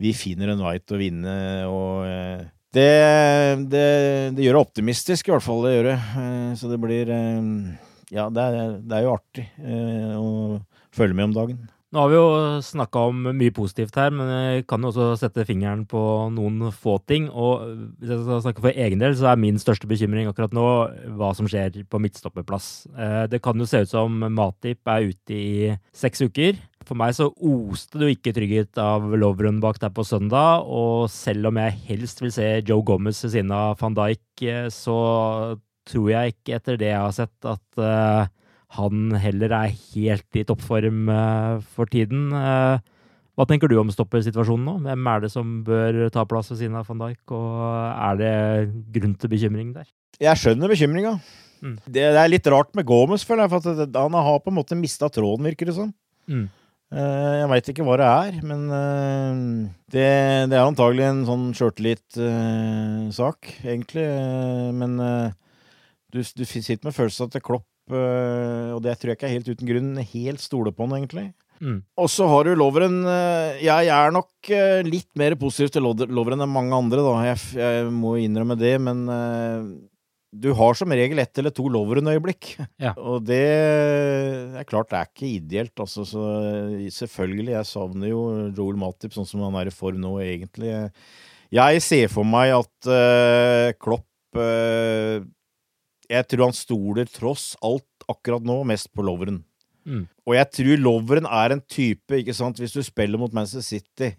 vi 0.02 0.14
finner 0.16 0.52
en 0.52 0.64
vei 0.64 0.78
til 0.80 0.96
å 0.96 1.02
vinne, 1.02 1.36
og 1.68 2.08
det, 2.72 2.88
det, 3.70 3.86
det, 4.34 4.46
gjør 4.46 4.56
det 4.56 4.62
optimistisk, 4.64 5.28
i 5.28 5.34
hvert 5.34 5.44
fall. 5.44 5.66
Det 5.66 5.74
gjør 5.76 5.90
det. 5.92 5.98
Så 6.58 6.72
det 6.72 6.80
blir 6.82 7.12
Ja, 8.12 8.26
det 8.32 8.42
er, 8.48 8.74
det 8.80 8.96
er 8.96 9.04
jo 9.04 9.14
artig 9.14 9.46
å 10.16 10.32
følge 10.96 11.18
med 11.18 11.30
om 11.30 11.36
dagen. 11.36 11.60
Nå 11.92 12.00
har 12.00 12.08
vi 12.08 12.16
jo 12.16 12.28
snakka 12.64 13.00
om 13.10 13.18
mye 13.36 13.52
positivt 13.52 13.98
her, 14.00 14.14
men 14.16 14.30
jeg 14.32 14.62
kan 14.70 14.80
jo 14.80 14.88
også 14.88 15.10
sette 15.20 15.44
fingeren 15.44 15.82
på 15.84 16.00
noen 16.32 16.70
få 16.72 16.94
ting. 17.04 17.26
Og 17.28 17.66
hvis 18.00 18.14
jeg 18.14 18.22
skal 18.22 18.40
snakke 18.46 18.64
for 18.64 18.80
egen 18.84 19.02
del, 19.02 19.12
så 19.18 19.28
er 19.28 19.42
min 19.42 19.60
største 19.60 19.90
bekymring 19.90 20.30
akkurat 20.30 20.56
nå 20.56 20.64
hva 21.18 21.34
som 21.36 21.50
skjer 21.52 21.82
på 21.92 22.00
midtstopperplass. 22.00 22.70
Eh, 22.96 23.18
det 23.28 23.42
kan 23.44 23.60
jo 23.60 23.68
se 23.68 23.82
ut 23.84 23.92
som 23.92 24.24
Matip 24.32 24.88
er 24.88 25.10
ute 25.12 25.36
i 25.36 25.74
seks 25.92 26.24
uker. 26.24 26.56
For 26.88 26.96
meg 26.96 27.12
så 27.18 27.28
oste 27.28 28.00
det 28.00 28.08
jo 28.08 28.16
ikke 28.16 28.34
trygghet 28.40 28.80
av 28.80 29.12
Lovren 29.12 29.60
bak 29.60 29.76
der 29.82 29.92
på 29.92 30.06
søndag, 30.08 30.64
og 30.64 31.12
selv 31.12 31.52
om 31.52 31.60
jeg 31.60 31.76
helst 31.90 32.24
vil 32.24 32.32
se 32.32 32.48
Joe 32.64 32.80
Gomez 32.88 33.20
ved 33.26 33.36
siden 33.36 33.52
av 33.52 33.76
van 33.84 34.00
Dijk, 34.00 34.46
eh, 34.48 34.70
så 34.72 34.96
tror 35.92 36.08
jeg 36.08 36.32
ikke 36.32 36.56
etter 36.56 36.80
det 36.80 36.94
jeg 36.94 37.04
har 37.04 37.14
sett, 37.16 37.36
at 37.44 37.82
uh, 37.82 38.30
han 38.76 39.12
heller 39.20 39.52
er 39.52 39.74
helt 39.92 40.38
i 40.38 40.44
toppform 40.48 41.08
uh, 41.12 41.60
for 41.74 41.90
tiden. 41.92 42.30
Uh, 42.32 42.80
hva 43.36 43.46
tenker 43.48 43.68
du 43.68 43.76
om 43.80 43.90
stoppersituasjonen 43.92 44.66
nå? 44.68 44.74
Hvem 44.86 45.10
er 45.12 45.24
det 45.24 45.30
som 45.32 45.58
bør 45.66 46.06
ta 46.12 46.24
plass 46.28 46.52
ved 46.52 46.62
siden 46.62 46.78
av 46.78 46.88
van 46.88 47.02
Dijk, 47.02 47.34
og 47.36 47.60
er 47.90 48.20
det 48.20 48.34
grunn 48.96 49.16
til 49.16 49.32
bekymring 49.32 49.72
der? 49.76 49.88
Jeg 50.20 50.40
skjønner 50.40 50.72
bekymringa. 50.72 51.14
Mm. 51.62 51.76
Det, 51.86 52.00
det, 52.00 52.18
er 52.18 52.32
litt 52.32 52.48
rart 52.52 52.72
med 52.76 52.86
Gomez, 52.88 53.24
føler 53.26 53.46
jeg, 53.46 53.52
for 53.54 53.60
han 53.96 54.18
har 54.26 54.42
på 54.42 54.52
en 54.52 54.58
måte 54.58 54.76
mista 54.78 55.08
tråden, 55.12 55.46
virker 55.48 55.70
det 55.70 55.76
som. 55.78 55.92
Mm. 56.28 56.46
Uh, 56.92 57.32
jeg 57.40 57.48
veit 57.54 57.68
ikke 57.72 57.86
hva 57.88 57.96
det 58.00 58.08
er, 58.08 58.38
men 58.44 58.60
det, 59.88 60.06
det, 60.52 60.56
er 60.56 60.64
antagelig 60.64 61.06
en 61.08 61.22
sånn 61.28 61.46
sjøltillit-sak, 61.56 63.38
egentlig. 63.64 64.06
men 64.76 65.00
du, 66.12 66.20
du, 66.20 66.44
sitter 66.44 66.84
med 66.84 66.96
følelsen 66.96 67.32
at 67.32 67.40
Klopp 67.40 67.64
Eh, 67.64 67.71
og 67.90 68.78
det 68.84 68.94
tror 68.98 69.10
jeg 69.10 69.18
ikke 69.18 69.28
er 69.28 69.36
helt 69.36 69.48
uten 69.50 69.68
grunn, 69.68 69.94
helt 70.12 70.42
stoler 70.42 70.74
på 70.74 70.86
han, 70.86 71.00
egentlig. 71.00 71.24
Mm. 71.62 71.78
Og 72.00 72.08
så 72.10 72.26
har 72.26 72.48
du 72.48 72.56
Loveren 72.58 73.04
eh, 73.06 73.60
Jeg 73.62 73.86
er 73.94 74.10
nok 74.10 74.48
eh, 74.50 74.80
litt 74.82 75.06
mer 75.18 75.36
positiv 75.38 75.70
til 75.70 75.84
Loveren 75.86 76.42
enn 76.42 76.50
mange 76.50 76.74
andre, 76.74 77.04
da. 77.06 77.12
Jeg, 77.28 77.42
jeg 77.60 77.92
må 77.94 78.16
innrømme 78.18 78.58
det, 78.58 78.74
men 78.82 79.06
du 80.32 80.48
har 80.56 80.76
som 80.78 80.92
regel 80.96 81.20
ett 81.20 81.38
eller 81.38 81.52
to 81.54 81.66
Loveren-øyeblikk. 81.68 82.54
Ja. 82.80 82.94
Og 83.10 83.26
det 83.28 83.42
er 83.42 84.68
klart 84.68 84.90
det 84.90 84.98
er 84.98 85.10
ikke 85.10 85.28
ideelt, 85.28 85.74
altså. 85.76 86.06
Så 86.08 86.22
selvfølgelig, 86.96 87.52
jeg 87.52 87.68
savner 87.68 88.10
jo 88.10 88.22
Joel 88.56 88.80
Matip 88.80 89.14
sånn 89.14 89.28
som 89.28 89.44
han 89.44 89.60
er 89.60 89.68
i 89.68 89.74
form 89.76 90.00
nå, 90.02 90.16
egentlig. 90.24 90.72
Jeg 91.52 91.84
ser 91.84 92.08
for 92.08 92.24
meg 92.24 92.54
at 92.56 92.88
uh, 92.88 93.68
Klopp 93.76 94.40
uh, 94.40 95.20
jeg 96.12 96.28
tror 96.28 96.48
han 96.48 96.56
stoler 96.56 97.08
tross 97.08 97.52
alt 97.64 98.06
akkurat 98.10 98.44
nå 98.44 98.60
mest 98.68 98.90
på 98.92 99.04
Loveren. 99.06 99.40
Mm. 99.88 100.04
Og 100.28 100.36
jeg 100.36 100.50
tror 100.58 100.82
Loveren 100.82 101.26
er 101.26 101.54
en 101.54 101.62
type 101.66 102.14
ikke 102.20 102.34
sant, 102.36 102.60
Hvis 102.62 102.74
du 102.76 102.82
spiller 102.86 103.18
mot 103.18 103.32
Manchester 103.34 103.64
City, 103.66 104.12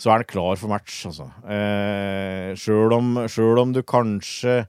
så 0.00 0.10
er 0.10 0.22
han 0.22 0.30
klar 0.30 0.56
for 0.58 0.72
match, 0.72 1.04
altså. 1.06 1.28
Eh, 1.46 2.54
Sjøl 2.58 2.94
om, 2.96 3.12
om, 3.20 3.74
du 3.74 3.82
kanskje 3.86 4.64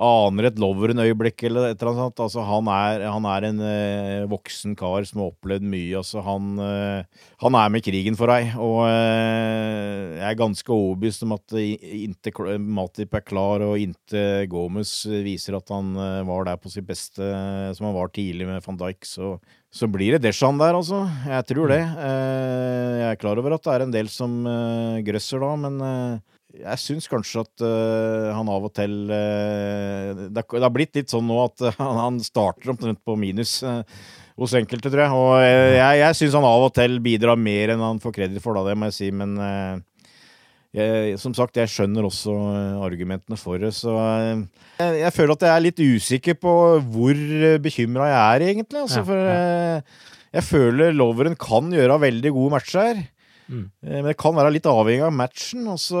aner 0.00 0.48
et 0.48 0.58
Loveren-øyeblikk 0.60 1.44
eller 1.48 1.70
et 1.70 1.80
eller 1.80 1.90
annet 1.92 2.00
sånt. 2.00 2.22
Altså, 2.24 2.44
han 2.48 2.70
er, 2.72 3.04
han 3.12 3.26
er 3.28 3.46
en 3.50 3.60
eh, 3.66 4.24
voksen 4.30 4.74
kar 4.78 5.04
som 5.08 5.20
har 5.22 5.32
opplevd 5.34 5.66
mye. 5.68 6.00
Altså, 6.00 6.22
han, 6.24 6.50
eh, 6.64 7.26
han 7.44 7.58
er 7.60 7.72
med 7.72 7.82
i 7.82 7.86
krigen 7.90 8.16
for 8.18 8.32
deg. 8.32 8.54
Og 8.56 8.80
eh, 8.88 10.16
jeg 10.16 10.26
er 10.30 10.40
ganske 10.40 10.74
overbevist 10.74 11.26
om 11.26 11.36
at 11.36 11.56
inntil 11.60 12.56
Matip 12.64 13.14
er 13.18 13.26
klar, 13.26 13.66
og 13.66 13.76
inntil 13.80 14.48
Gomez 14.50 14.94
viser 15.26 15.58
at 15.60 15.72
han 15.74 15.92
eh, 15.94 16.24
var 16.28 16.48
der 16.48 16.60
på 16.60 16.72
sitt 16.72 16.88
beste, 16.88 17.30
som 17.76 17.90
han 17.90 17.96
var 17.98 18.12
tidlig 18.16 18.48
med 18.48 18.64
van 18.64 18.80
Dijk, 18.80 19.04
så, 19.04 19.34
så 19.68 19.88
blir 19.90 20.16
det 20.16 20.24
Deshan 20.24 20.60
der, 20.60 20.80
altså. 20.80 21.04
Jeg 21.28 21.48
tror 21.52 21.72
det. 21.76 21.82
Eh, 21.84 22.98
jeg 23.04 23.08
er 23.12 23.20
klar 23.20 23.40
over 23.40 23.58
at 23.58 23.68
det 23.68 23.76
er 23.76 23.86
en 23.86 23.96
del 24.00 24.12
som 24.12 24.40
eh, 24.48 25.00
grøsser 25.04 25.44
da, 25.44 25.54
men 25.68 25.80
jeg 26.58 26.80
syns 26.82 27.06
kanskje 27.10 27.44
at 27.44 27.62
uh, 27.62 28.30
han 28.34 28.48
av 28.50 28.66
og 28.66 28.72
til 28.74 28.94
uh, 29.10 30.26
det, 30.32 30.42
har 30.50 30.72
blitt 30.74 30.96
litt 30.98 31.12
sånn 31.12 31.28
nå 31.28 31.36
at 31.44 31.62
uh, 31.68 31.82
han 32.02 32.18
starter 32.24 32.72
omtrent 32.72 33.00
på 33.06 33.16
minus 33.20 33.60
hos 34.40 34.54
enkelte, 34.56 34.88
tror 34.88 35.04
jeg. 35.04 35.12
Og 35.12 35.32
jeg, 35.44 36.00
jeg 36.00 36.16
syns 36.16 36.36
han 36.38 36.48
av 36.48 36.66
og 36.66 36.74
til 36.76 36.96
bidrar 37.04 37.38
mer 37.38 37.74
enn 37.74 37.84
han 37.84 38.00
får 38.02 38.16
kreditt 38.16 38.42
for, 38.42 38.56
da, 38.56 38.64
det 38.70 38.76
må 38.78 38.88
jeg 38.88 38.96
si. 38.96 39.08
Men 39.12 39.34
jeg, 40.72 41.18
som 41.20 41.34
sagt, 41.36 41.58
jeg 41.60 41.68
skjønner 41.68 42.08
også 42.08 42.32
argumentene 42.80 43.36
for 43.36 43.60
det. 43.60 43.74
Så 43.76 43.92
jeg, 43.92 44.40
jeg, 45.02 45.12
føler 45.12 45.34
at 45.36 45.44
jeg 45.44 45.52
er 45.52 45.64
litt 45.66 45.82
usikker 45.84 46.38
på 46.40 46.54
hvor 46.88 47.20
bekymra 47.60 48.08
jeg 48.08 48.22
er, 48.22 48.46
egentlig. 48.54 48.86
Altså, 48.86 49.04
for 49.04 49.28
jeg 50.30 50.46
føler 50.46 50.96
Loveren 50.96 51.36
kan 51.36 51.68
gjøre 51.76 52.00
veldig 52.08 52.32
gode 52.38 52.56
matcher 52.56 52.86
her. 52.86 53.04
Mm. 53.50 53.66
Eh, 53.82 53.98
men 53.98 54.08
det 54.12 54.18
kan 54.20 54.36
være 54.36 54.54
litt 54.54 54.68
avhengig 54.70 55.06
av 55.06 55.14
matchen, 55.14 55.66
og 55.72 55.78
så, 55.82 56.00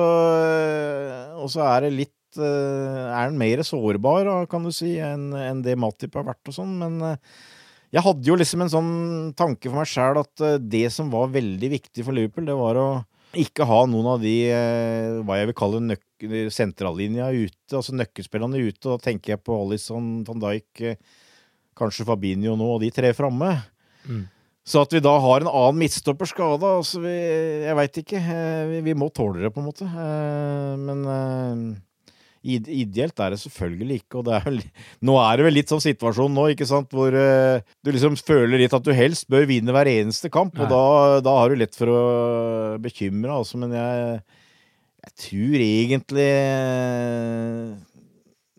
og 1.36 1.50
så 1.52 1.64
er 1.66 1.86
det 1.86 1.94
litt 1.96 2.38
eh, 2.38 3.06
Er 3.10 3.30
den 3.30 3.40
mer 3.40 3.64
sårbar, 3.66 4.30
kan 4.50 4.66
du 4.66 4.72
si, 4.74 4.94
enn 5.02 5.32
en 5.34 5.64
det 5.66 5.78
Matip 5.80 6.18
har 6.18 6.28
vært 6.28 6.52
og 6.52 6.56
sånn. 6.60 6.76
Men 6.82 6.98
eh, 7.12 7.38
jeg 7.90 8.06
hadde 8.06 8.30
jo 8.30 8.38
liksom 8.38 8.64
en 8.64 8.72
sånn 8.72 8.92
tanke 9.38 9.66
for 9.66 9.80
meg 9.80 9.90
sjæl 9.90 10.20
at 10.22 10.44
det 10.62 10.86
som 10.94 11.10
var 11.10 11.32
veldig 11.34 11.72
viktig 11.72 12.06
for 12.06 12.14
Liverpool, 12.14 12.46
det 12.46 12.58
var 12.58 12.78
å 12.78 12.90
ikke 13.34 13.66
ha 13.66 13.80
noen 13.86 14.08
av 14.10 14.22
de 14.22 14.34
hva 15.22 15.36
jeg 15.38 15.48
vil 15.50 15.56
kalle 15.58 15.96
sentrallinja 16.50 17.28
ute, 17.30 17.76
altså 17.78 17.94
nøkkelspillerne 17.94 18.62
ute. 18.62 18.82
Og 18.86 18.94
Da 18.94 19.04
tenker 19.04 19.34
jeg 19.34 19.42
på 19.42 19.54
Alison 19.54 20.08
van 20.26 20.42
Dijk, 20.42 20.82
kanskje 21.78 22.06
Fabinho 22.06 22.56
nå, 22.58 22.70
og 22.76 22.82
de 22.82 22.90
tre 22.94 23.10
framme. 23.14 23.52
Mm. 24.06 24.24
Så 24.66 24.82
at 24.84 24.92
vi 24.92 25.00
da 25.02 25.12
har 25.22 25.42
en 25.42 25.50
annen 25.50 25.78
midtstopper 25.80 26.28
skada, 26.28 26.76
altså 26.78 27.00
Jeg 27.08 27.76
veit 27.78 28.02
ikke. 28.02 28.20
Eh, 28.20 28.64
vi, 28.70 28.80
vi, 28.90 28.96
må 28.98 29.08
tåle 29.14 29.40
det, 29.42 29.52
på 29.54 29.62
en 29.62 29.70
måte. 29.70 29.86
Eh, 29.88 30.74
men 30.80 31.06
eh, 31.14 32.58
ideelt 32.58 33.20
er 33.24 33.34
det 33.34 33.40
selvfølgelig 33.40 34.02
ikke. 34.02 34.20
Og 34.20 34.26
det 34.28 34.36
er 34.36 34.44
vel, 34.46 34.60
nå 35.08 35.16
er 35.22 35.40
det 35.40 35.46
vel 35.48 35.56
litt 35.60 35.72
sånn 35.72 35.82
situasjon 35.84 36.36
nå, 36.36 36.50
ikke 36.52 36.68
sant, 36.68 36.92
hvor 36.92 37.16
du 37.16 37.90
liksom 37.90 38.18
føler 38.20 38.60
litt 38.60 38.76
at 38.76 38.84
du 38.84 38.92
helst 38.96 39.30
bør 39.32 39.48
vinne 39.48 39.74
hver 39.74 39.90
eneste 39.90 40.30
kamp, 40.32 40.58
og 40.60 40.70
da, 40.70 40.84
da 41.24 41.38
har 41.40 41.50
du 41.50 41.60
lett 41.60 41.76
for 41.76 41.92
å 41.92 42.04
bekymre, 42.84 43.40
altså. 43.40 43.60
Men 43.64 43.74
jeg, 43.76 44.20
jeg 45.08 45.16
tror 45.24 45.66
egentlig 45.70 46.30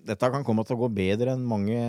dette 0.07 0.29
kan 0.33 0.43
komme 0.45 0.63
til 0.65 0.77
å 0.77 0.81
gå 0.83 0.89
bedre 0.95 1.35
enn 1.35 1.43
mange 1.47 1.81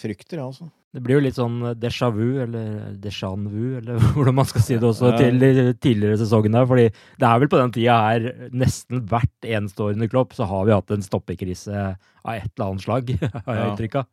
frykter, 0.00 0.42
altså. 0.42 0.68
Det 0.90 1.02
blir 1.04 1.18
jo 1.18 1.22
litt 1.22 1.38
sånn 1.38 1.60
déjà 1.78 2.08
vu, 2.10 2.40
eller 2.42 2.96
déjà 2.98 3.30
vu, 3.38 3.76
eller 3.78 4.00
hvordan 4.16 4.36
man 4.40 4.48
skal 4.50 4.64
si 4.66 4.78
det 4.78 4.88
også, 4.88 5.12
til 5.18 5.38
tidligere 5.78 6.18
sesongene. 6.18 6.64
Fordi 6.66 6.88
det 6.90 7.28
er 7.28 7.42
vel 7.42 7.50
på 7.52 7.60
den 7.60 7.74
tida 7.76 7.98
her, 8.08 8.28
nesten 8.50 9.04
hvert 9.10 9.50
under 9.86 10.10
Klopp, 10.10 10.34
så 10.34 10.48
har 10.50 10.66
vi 10.66 10.74
hatt 10.74 10.94
en 10.94 11.06
stoppekrise 11.06 11.84
av 11.94 12.32
et 12.34 12.50
eller 12.50 12.66
annet 12.66 12.86
slag, 12.86 13.14
har 13.46 13.60
jeg 13.60 13.70
inntrykk 13.72 14.00
av. 14.02 14.10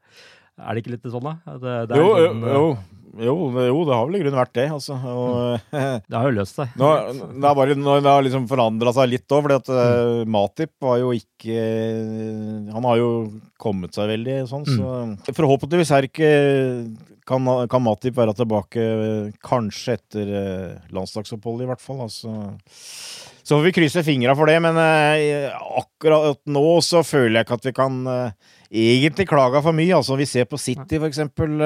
Er 0.58 0.74
det 0.74 0.84
ikke 0.84 0.96
litt 0.96 1.10
sånn, 1.14 1.26
da? 1.26 1.58
Det, 1.58 1.74
det, 1.90 1.98
er 1.98 2.02
Jo, 2.02 2.14
jo, 2.18 2.30
sånn, 2.32 2.48
jo, 2.54 2.70
jo, 3.18 3.34
jo, 3.50 3.82
det 3.88 3.96
har 3.96 4.06
vel 4.06 4.18
i 4.18 4.22
grunnen 4.22 4.40
vært 4.40 4.54
det, 4.58 4.68
altså. 4.76 4.96
Og, 5.10 5.74
det 5.74 6.14
har 6.14 6.28
jo 6.28 6.36
løst 6.36 6.60
seg. 6.60 6.74
Nå, 6.80 6.90
det 7.34 7.48
har 7.48 7.58
bare 7.58 7.78
nå, 7.78 7.98
det 8.04 8.14
har 8.14 8.26
liksom 8.26 8.48
forandra 8.50 8.94
seg 8.96 9.12
litt 9.12 9.34
òg, 9.34 9.44
fordi 9.46 9.58
at 9.58 9.72
eh, 9.74 10.22
Matip 10.38 10.74
var 10.84 11.00
jo 11.02 11.12
ikke 11.16 11.58
Han 12.74 12.88
har 12.88 13.00
jo 13.00 13.10
kommet 13.62 13.98
seg 13.98 14.12
veldig 14.12 14.40
sånn, 14.50 14.66
så 14.70 15.34
Forhåpentligvis 15.34 15.94
er 15.98 16.10
ikke 16.10 16.32
kan, 17.28 17.50
kan 17.72 17.84
Matip 17.84 18.16
være 18.18 18.36
tilbake 18.38 18.88
kanskje 19.46 19.98
etter 19.98 20.34
eh, 20.42 20.92
landslagsoppholdet, 20.96 21.66
i 21.66 21.72
hvert 21.74 21.84
fall. 21.84 22.06
Altså. 22.06 22.54
Så 23.42 23.56
får 23.56 23.66
vi 23.66 23.76
krysse 23.80 24.06
fingra 24.08 24.36
for 24.38 24.50
det, 24.50 24.60
men 24.64 24.80
eh, 24.80 25.50
akkurat 25.82 26.40
nå 26.48 26.66
så 26.86 27.04
føler 27.08 27.40
jeg 27.40 27.48
ikke 27.48 27.60
at 27.60 27.70
vi 27.70 27.78
kan 27.82 28.02
egentlig 28.68 29.28
klage 29.28 29.64
for 29.66 29.76
mye. 29.76 29.96
Altså, 29.98 30.20
vi 30.20 30.30
ser 30.30 30.48
på 30.48 30.60
City, 30.62 31.00
for 31.00 31.10
eksempel. 31.10 31.58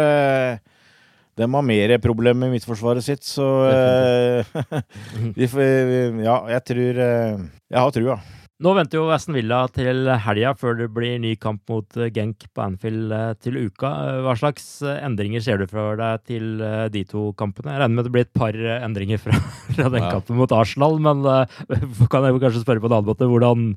De 1.42 1.48
har 1.50 1.66
mer 1.66 1.96
problemer 2.04 2.46
med 2.46 2.54
midtforsvaret 2.56 3.04
sitt, 3.06 3.26
så 3.28 3.48
eh, 3.72 4.54
vi 5.40 5.48
får, 5.50 6.22
Ja, 6.22 6.38
jeg 6.58 6.64
tror 6.70 7.02
eh, 7.08 7.42
Jeg 7.72 7.82
har 7.82 7.96
trua. 7.98 8.20
Nå 8.62 8.76
venter 8.78 9.00
jo 9.00 9.08
Aston 9.10 9.34
Villa 9.34 9.64
til 9.74 10.06
helga 10.22 10.52
før 10.54 10.76
det 10.78 10.86
blir 10.94 11.16
ny 11.18 11.32
kamp 11.42 11.64
mot 11.72 11.98
eh, 11.98 12.12
Genk 12.14 12.46
på 12.54 12.62
Anfield 12.62 13.10
til 13.42 13.58
uka. 13.58 13.90
Hva 14.22 14.36
slags 14.38 14.68
endringer 14.86 15.42
ser 15.42 15.58
du 15.64 15.66
for 15.72 15.98
deg 15.98 16.22
til 16.30 16.62
de 16.94 17.02
to 17.10 17.32
kampene? 17.40 17.74
Jeg 17.74 17.82
regner 17.82 17.98
med 17.98 18.06
det 18.06 18.14
blir 18.14 18.28
et 18.28 18.36
par 18.38 18.54
endringer 18.78 19.18
fra, 19.24 19.34
fra 19.74 19.90
den 19.90 20.06
Ja. 20.06 20.12
kampen 20.14 20.38
mot 20.38 20.54
Arsenal, 20.54 21.00
men 21.02 21.26
kan 22.14 22.28
jeg 22.30 22.38
kanskje 22.46 22.62
spørre 22.68 22.84
på 22.86 22.92
en 22.92 23.00
annen 23.00 23.10
måte. 23.10 23.32
Hvordan 23.34 23.72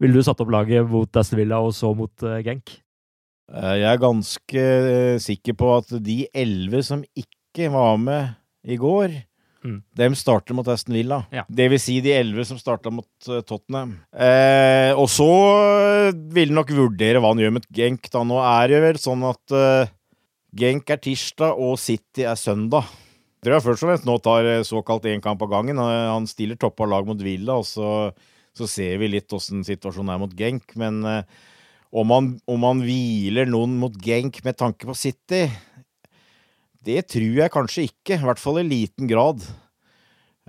ville 0.00 0.16
du 0.16 0.24
satt 0.24 0.40
opp 0.40 0.56
laget 0.56 0.88
mot 0.88 1.20
Aston 1.20 1.42
Villa 1.42 1.60
og 1.60 1.76
så 1.76 1.92
mot 1.92 2.30
Genk? 2.46 2.78
Eh, 3.50 3.74
Jeg 3.82 3.88
er 3.94 4.02
ganske 4.02 4.62
eh, 4.66 5.18
sikker 5.22 5.56
på 5.58 5.72
at 5.78 5.90
de 6.04 6.22
elleve 6.34 6.82
som 6.86 7.02
ikke 7.18 7.70
var 7.72 7.96
med 7.98 8.36
i 8.64 8.76
går, 8.80 9.24
Mm. 9.60 9.82
dem 9.94 10.14
starter 10.16 10.54
mot 10.56 10.64
Aston 10.72 10.94
Villa. 10.96 11.26
Ja. 11.30 11.42
Det 11.52 11.66
vil 11.68 11.78
si 11.78 11.98
de 12.00 12.14
elleve 12.16 12.46
som 12.48 12.56
starta 12.56 12.88
mot 12.90 13.04
eh, 13.28 13.42
Tottenham. 13.44 13.90
Eh, 14.16 14.94
og 14.96 15.04
så 15.12 15.26
vil 16.32 16.54
nok 16.56 16.70
vurdere 16.72 17.20
hva 17.20 17.34
han 17.34 17.42
gjør 17.42 17.52
med 17.58 17.66
Genk. 17.76 18.08
Da. 18.08 18.22
Nå 18.24 18.38
er 18.40 18.72
det 18.72 18.80
vel 18.86 19.00
sånn 19.02 19.20
at 19.28 19.52
eh, 19.52 19.92
Genk 20.56 20.88
er 20.90 21.02
tirsdag 21.04 21.60
og 21.60 21.76
City 21.78 22.24
er 22.24 22.40
søndag. 22.40 22.88
Jeg 22.88 23.44
tror 23.50 23.58
jeg 23.58 23.66
først 23.66 23.84
og 23.84 23.90
fremst 23.90 24.08
nå 24.08 24.16
tar 24.24 24.48
såkalt 24.64 25.04
én 25.12 25.20
kamp 25.24 25.44
av 25.44 25.52
gangen. 25.52 25.76
Han 25.76 26.26
stiller 26.28 26.56
toppa 26.60 26.88
lag 26.88 27.04
mot 27.08 27.20
Villa, 27.20 27.58
og 27.60 27.68
så, 27.68 28.10
så 28.56 28.66
ser 28.68 28.96
vi 29.00 29.12
litt 29.12 29.28
åssen 29.36 29.60
situasjonen 29.64 30.14
er 30.16 30.24
mot 30.24 30.34
Genk. 30.40 30.72
Men 30.80 31.04
eh, 31.04 31.22
om 31.90 32.06
man, 32.06 32.30
om 32.46 32.60
man 32.62 32.84
hviler 32.84 33.48
noen 33.50 33.74
mot 33.80 33.96
Genk 34.04 34.38
med 34.46 34.58
tanke 34.58 34.86
på 34.86 34.94
City, 34.94 35.48
det 36.86 37.02
tror 37.12 37.42
jeg 37.42 37.52
kanskje 37.52 37.88
ikke. 37.88 38.16
I 38.16 38.24
hvert 38.24 38.40
fall 38.40 38.62
i 38.62 38.68
liten 38.68 39.10
grad. 39.10 39.42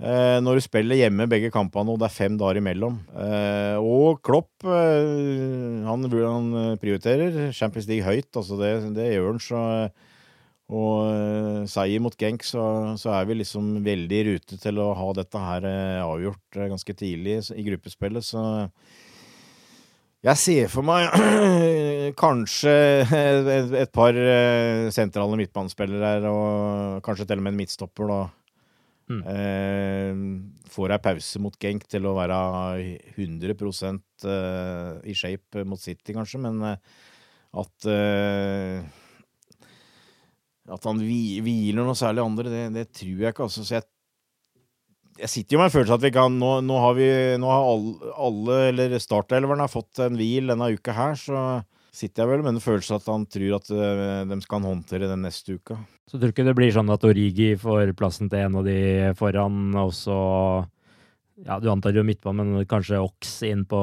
Eh, 0.02 0.38
når 0.42 0.58
du 0.58 0.62
spiller 0.64 0.98
hjemme 0.98 1.28
begge 1.30 1.50
kampene 1.54 1.92
og 1.92 2.00
det 2.00 2.08
er 2.08 2.14
fem 2.14 2.38
dager 2.40 2.62
imellom. 2.62 2.96
Eh, 3.12 3.76
og 3.78 4.22
Klopp 4.24 4.64
eh, 4.64 5.82
han, 5.86 6.08
han 6.08 6.48
prioriterer 6.82 7.52
Champions 7.54 7.90
League 7.90 8.06
høyt, 8.06 8.30
altså 8.32 8.58
det, 8.58 8.72
det 8.96 9.12
gjør 9.12 9.34
han. 9.34 9.42
Så, 9.44 9.60
og 10.72 11.04
eh, 11.10 11.60
seier 11.70 12.02
mot 12.02 12.16
Genk, 12.18 12.46
så, 12.48 12.64
så 12.98 13.12
er 13.18 13.28
vi 13.28 13.40
liksom 13.42 13.76
veldig 13.84 14.18
i 14.18 14.26
rute 14.30 14.58
til 14.62 14.80
å 14.80 14.92
ha 14.96 15.08
dette 15.18 15.42
her 15.42 15.66
eh, 15.68 16.00
avgjort 16.00 16.58
eh, 16.58 16.70
ganske 16.72 16.96
tidlig 16.96 17.40
i 17.52 17.66
gruppespillet. 17.66 18.24
Så 18.24 18.42
jeg 20.22 20.38
ser 20.38 20.68
for 20.70 20.86
meg 20.86 21.08
kanskje 22.22 22.72
et, 23.02 23.72
et 23.82 23.90
par 23.94 24.14
eh, 24.14 24.86
sentrale 24.94 25.38
midtbanespillere 25.40 26.12
her, 26.14 26.28
og 26.30 27.02
kanskje 27.06 27.26
til 27.26 27.42
og 27.42 27.46
med 27.46 27.54
en 27.54 27.60
midtstopper, 27.62 28.12
da. 28.12 28.20
Mm. 29.10 29.22
Eh, 29.34 30.20
får 30.72 30.94
ei 30.94 31.00
pause 31.02 31.40
mot 31.42 31.56
Genk 31.60 31.88
til 31.90 32.06
å 32.06 32.14
være 32.16 32.38
100 33.16 33.50
eh, 33.50 34.92
i 35.10 35.16
shape 35.18 35.66
mot 35.68 35.80
City, 35.82 36.14
kanskje, 36.14 36.40
men 36.46 36.62
eh, 36.70 37.00
at 37.62 37.88
eh, 37.90 38.78
At 40.72 40.86
han 40.86 41.02
hviler 41.02 41.82
noe 41.82 41.98
særlig 41.98 42.22
andre, 42.22 42.46
det, 42.48 42.62
det 42.76 42.86
tror 42.94 43.24
jeg 43.26 43.34
ikke. 43.34 43.48
Altså. 43.48 43.64
Så 43.66 43.74
jeg 43.74 43.88
jeg 45.20 45.28
sitter 45.28 45.56
jo 45.56 45.60
med 45.60 45.68
en 45.68 45.74
følelse 45.74 45.96
at 45.98 46.04
vi 46.06 46.10
kan 46.14 46.38
Nå, 46.40 46.52
nå 46.64 46.78
har 46.80 46.94
vi 46.96 47.08
Nå 47.40 47.50
har 47.50 47.66
alle, 47.68 48.12
alle 48.28 48.56
eller 48.70 48.94
startelverne 49.02 49.66
har 49.66 49.72
fått 49.72 50.00
en 50.04 50.16
hvil 50.16 50.48
denne 50.52 50.70
uka 50.72 50.94
her, 50.96 51.18
så 51.20 51.42
sitter 51.92 52.22
jeg 52.22 52.30
vel 52.30 52.44
med 52.46 52.54
en 52.56 52.62
følelse 52.64 52.96
at 52.96 53.08
han 53.12 53.26
tror 53.28 53.58
at 53.58 53.66
eh, 53.76 54.22
de 54.30 54.38
skal 54.40 54.64
håndtere 54.64 55.10
den 55.10 55.26
neste 55.26 55.58
uka. 55.58 55.76
Så 56.08 56.16
tror 56.16 56.30
du 56.30 56.32
ikke 56.32 56.46
det 56.48 56.54
blir 56.56 56.72
sånn 56.72 56.88
at 56.94 57.04
Origi 57.04 57.50
får 57.60 57.92
plassen 57.98 58.30
til 58.32 58.46
en 58.46 58.56
av 58.62 58.64
de 58.64 58.78
foran, 59.18 59.66
og 59.76 59.92
så 59.96 60.16
Ja, 61.44 61.58
du 61.60 61.68
antar 61.72 61.92
jo 61.96 62.04
midtbanen, 62.06 62.54
men 62.54 62.66
kanskje 62.70 63.00
Ox 63.02 63.42
inn 63.44 63.66
på, 63.68 63.82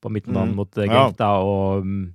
på 0.00 0.12
midtbanen 0.12 0.54
Mm. 0.54 0.56
mot 0.56 0.78
eh. 0.78 0.88
Genk, 0.88 1.18
da, 1.20 1.34
og 1.44 1.84
mm, 1.84 2.06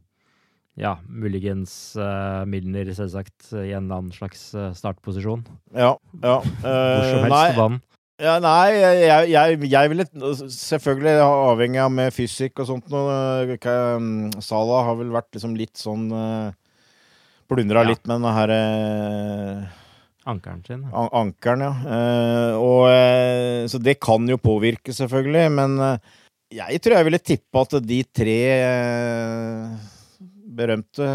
ja, 0.81 0.95
muligens 1.07 1.95
uh, 1.99 2.41
Milner, 2.49 2.89
selvsagt, 2.97 3.51
i 3.53 3.71
en 3.75 3.85
eller 3.85 4.01
annen 4.01 4.15
slags 4.15 4.49
startposisjon. 4.75 5.45
Ja. 5.75 5.93
ja. 6.23 6.39
Hvor 6.41 7.05
som 7.05 7.27
helst 7.27 7.53
på 7.53 7.61
banen. 7.61 7.81
Ja, 8.21 8.37
nei, 8.39 8.71
jeg, 8.79 9.29
jeg, 9.33 9.57
jeg 9.67 9.89
ville 9.91 10.05
Selvfølgelig 10.47 11.15
avhengig 11.25 11.81
av 11.83 11.89
med 11.91 12.13
fysikk 12.15 12.61
og 12.63 12.69
sånt 12.69 12.87
noe. 12.93 13.57
Sala 14.39 14.83
har 14.87 14.95
vel 15.01 15.11
vært 15.11 15.35
liksom 15.35 15.57
litt 15.59 15.75
sånn 15.75 16.05
uh, 16.15 16.53
Plundra 17.51 17.83
Ja. 17.83 17.89
litt 17.91 18.05
med 18.07 18.23
den 18.23 18.37
her 18.37 18.53
eh, 18.55 19.65
Ankeren 20.25 20.63
sin. 20.65 20.85
an 20.89 21.09
ankeren, 21.13 21.61
ja. 21.61 21.73
Eh, 21.85 22.53
og, 22.57 22.87
eh, 22.89 23.67
så 23.69 23.77
det 23.77 23.99
kan 24.01 24.25
jo 24.25 24.39
påvirke, 24.41 24.89
selvfølgelig. 24.97 25.51
Men 25.53 25.75
eh, 25.77 26.15
jeg 26.57 26.81
tror 26.81 26.95
jeg 26.97 27.05
ville 27.05 27.19
tippe 27.21 27.61
at 27.61 27.75
de 27.85 27.99
tre 28.09 28.39
eh, 28.55 29.75
berømte, 30.57 31.05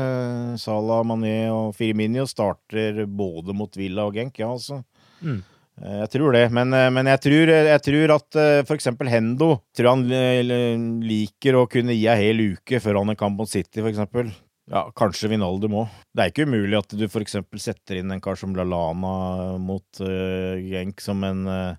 Salah, 0.62 1.02
Mané 1.02 1.48
og 1.50 1.74
Firminio, 1.74 2.28
starter 2.30 3.02
både 3.10 3.56
mot 3.58 3.74
Villa 3.74 4.06
og 4.06 4.14
Genk. 4.14 4.38
Ja, 4.38 4.52
altså. 4.54 4.84
Mm. 5.18 5.40
Eh, 5.80 6.00
Jeg 6.04 6.10
tror 6.16 6.36
det, 6.36 6.44
men, 6.52 6.72
eh, 6.76 6.90
men 6.92 7.08
jeg, 7.08 7.22
tror, 7.24 7.52
jeg 7.72 7.82
tror 7.86 8.14
at 8.18 8.38
eh, 8.40 8.74
eksempel 8.76 9.10
Hendo 9.12 9.54
tror 9.76 9.94
han 9.94 10.04
eh, 10.12 10.42
liker 11.06 11.56
å 11.56 11.66
kunne 11.70 11.96
gi 11.96 12.06
ei 12.10 12.20
hel 12.26 12.44
uke 12.52 12.80
før 12.82 13.00
han 13.00 13.14
er 13.14 13.20
kamp 13.20 13.40
mot 13.40 13.50
City, 13.50 13.80
for 13.80 13.90
eksempel. 13.92 14.32
Ja, 14.70 14.84
kanskje 14.94 15.32
Vinaldum 15.32 15.80
òg. 15.82 15.94
Det 16.14 16.22
er 16.22 16.30
ikke 16.30 16.46
umulig 16.46 16.78
at 16.78 16.92
du 16.94 17.06
for 17.10 17.24
eksempel 17.24 17.58
setter 17.62 17.98
inn 17.98 18.12
en 18.14 18.20
kar 18.22 18.38
som 18.38 18.52
Lalana 18.54 19.56
mot 19.58 20.02
uh, 20.04 20.54
Genk 20.62 21.02
som 21.02 21.24
en 21.26 21.40
uh, 21.50 21.78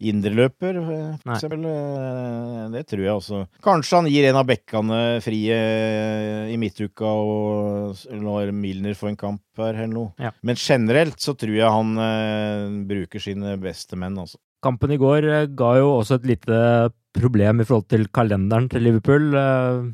indreløper, 0.00 0.76
f.eks. 0.82 1.22
for 1.24 1.34
eksempel. 1.36 1.66
Eh, 1.70 2.62
det 2.74 2.82
tror 2.90 3.02
jeg 3.06 3.14
også. 3.16 3.42
Kanskje 3.64 4.00
han 4.00 4.08
gir 4.12 4.28
en 4.28 4.38
av 4.42 4.46
bekkene 4.48 5.00
frie 5.24 5.56
eh, 5.56 6.52
i 6.52 6.56
midtuka 6.60 7.06
og 7.08 8.06
lar 8.22 8.52
Milner 8.52 8.96
få 8.98 9.10
en 9.12 9.16
kamp 9.20 9.42
her 9.60 9.74
eller 9.74 9.92
noe. 9.94 10.12
Ja. 10.20 10.32
Men 10.44 10.58
generelt 10.60 11.20
så 11.22 11.36
tror 11.38 11.56
jeg 11.56 11.72
han 11.78 11.94
eh, 11.96 12.80
bruker 12.90 13.22
sine 13.22 13.56
beste 13.62 13.96
menn, 14.00 14.18
altså. 14.20 14.38
Kampen 14.64 14.90
i 14.94 14.98
går 15.00 15.26
eh, 15.30 15.46
ga 15.56 15.74
jo 15.80 15.94
også 16.00 16.18
et 16.20 16.26
lite 16.34 16.58
problem 17.16 17.62
i 17.62 17.64
forhold 17.68 17.86
til 17.92 18.08
kalenderen 18.12 18.66
til 18.72 18.84
Liverpool. 18.88 19.30
Eh, 19.36 19.86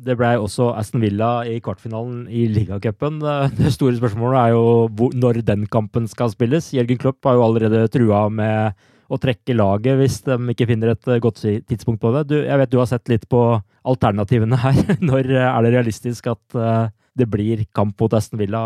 Det 0.00 0.14
blei 0.16 0.30
også 0.40 0.70
Aston 0.80 1.02
Villa 1.04 1.42
i 1.44 1.58
kvartfinalen 1.60 2.22
i 2.32 2.46
ligacupen. 2.48 3.18
Eh, 3.20 3.50
Det 3.58 3.72
store 3.74 3.98
spørsmålet 3.98 4.38
er 4.40 4.54
jo 4.54 4.62
hvor, 4.96 5.12
når 5.12 5.42
den 5.44 5.66
kampen 5.68 6.06
skal 6.08 6.30
spilles. 6.32 6.70
Jørgen 6.72 6.96
Klopp 7.02 7.20
har 7.28 7.36
jo 7.36 7.44
allerede 7.44 7.82
trua 7.92 8.22
med 8.32 8.72
å 9.10 9.18
trekke 9.18 9.56
laget 9.58 9.98
hvis 9.98 10.20
de 10.26 10.38
ikke 10.52 10.68
finner 10.70 10.94
et 10.94 11.10
eh, 11.10 11.20
godt 11.22 11.42
tidspunkt 11.42 12.00
på 12.02 12.12
det. 12.14 12.28
Du, 12.30 12.36
jeg 12.38 12.62
vet 12.62 12.70
du 12.70 12.78
har 12.78 12.88
sett 12.90 13.10
litt 13.10 13.26
på 13.30 13.42
alternativene 13.90 14.58
her. 14.60 14.80
Når 15.10 15.32
eh, 15.34 15.46
er 15.48 15.66
det 15.66 15.74
realistisk 15.74 16.30
at 16.30 16.58
eh, 16.58 16.92
det 17.18 17.26
blir 17.28 17.64
kamp 17.74 17.98
mot 17.98 18.14
Aston 18.14 18.38
Villa? 18.40 18.62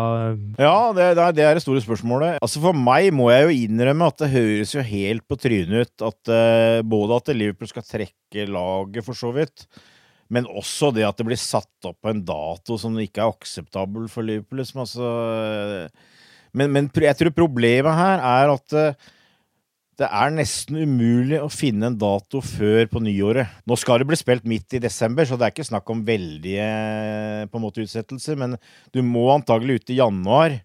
Ja, 0.61 0.93
det, 0.95 1.09
det, 1.17 1.41
er, 1.41 1.57
det 1.57 1.63
store 1.65 1.81
spørsmålet. 1.83 2.37
Altså 2.45 2.61
For 2.63 2.77
meg 2.77 3.09
må 3.17 3.31
jeg 3.33 3.47
jo 3.47 3.55
innrømme 3.65 4.11
at 4.11 4.21
det 4.21 4.31
høres 4.35 4.75
jo 4.75 4.85
helt 4.85 5.25
på 5.25 5.39
trynet 5.41 5.89
ut 5.89 6.05
at 6.05 6.31
både 6.85 7.17
at 7.17 7.33
Liverpool 7.33 7.71
skal 7.71 7.87
trekke 7.87 8.45
laget, 8.45 9.01
for 9.07 9.17
så 9.17 9.33
vidt, 9.33 9.65
Men 10.29 10.45
også 10.45 10.91
det 10.93 11.07
at 11.09 11.17
det 11.17 11.25
blir 11.25 11.41
satt 11.41 11.89
opp 11.89 11.97
på 12.05 12.13
en 12.13 12.21
dato 12.25 12.77
som 12.79 12.95
ikke 13.01 13.25
er 13.25 13.33
akseptabel 13.33 14.05
for 14.13 14.23
Liverpool. 14.29 14.61
Liksom, 14.61 14.85
altså, 14.85 15.09
men, 16.53 16.71
men 16.71 16.93
jeg 16.93 17.17
tror 17.17 17.33
problemet 17.35 17.97
her 17.97 18.21
er 18.21 18.53
at 18.53 18.77
det 19.99 20.07
er 20.11 20.33
nesten 20.35 20.81
umulig 20.83 21.37
å 21.39 21.47
finne 21.51 21.87
en 21.87 21.97
dato 21.99 22.41
før 22.43 22.89
på 22.91 22.99
nyåret. 23.03 23.61
Nå 23.67 23.77
skal 23.79 24.01
det 24.01 24.09
bli 24.09 24.17
spilt 24.19 24.47
midt 24.49 24.75
i 24.75 24.81
desember, 24.83 25.27
så 25.27 25.37
det 25.39 25.47
er 25.47 25.53
ikke 25.55 25.67
snakk 25.69 25.91
om 25.93 26.03
veldige 26.07 26.65
på 27.47 27.59
en 27.59 27.63
måte 27.63 27.85
utsettelser. 27.85 28.35
Men 28.39 28.57
du 28.91 28.99
må 29.07 29.29
antagelig 29.31 29.79
ut 29.79 29.93
i 29.95 29.99
januar 30.01 30.57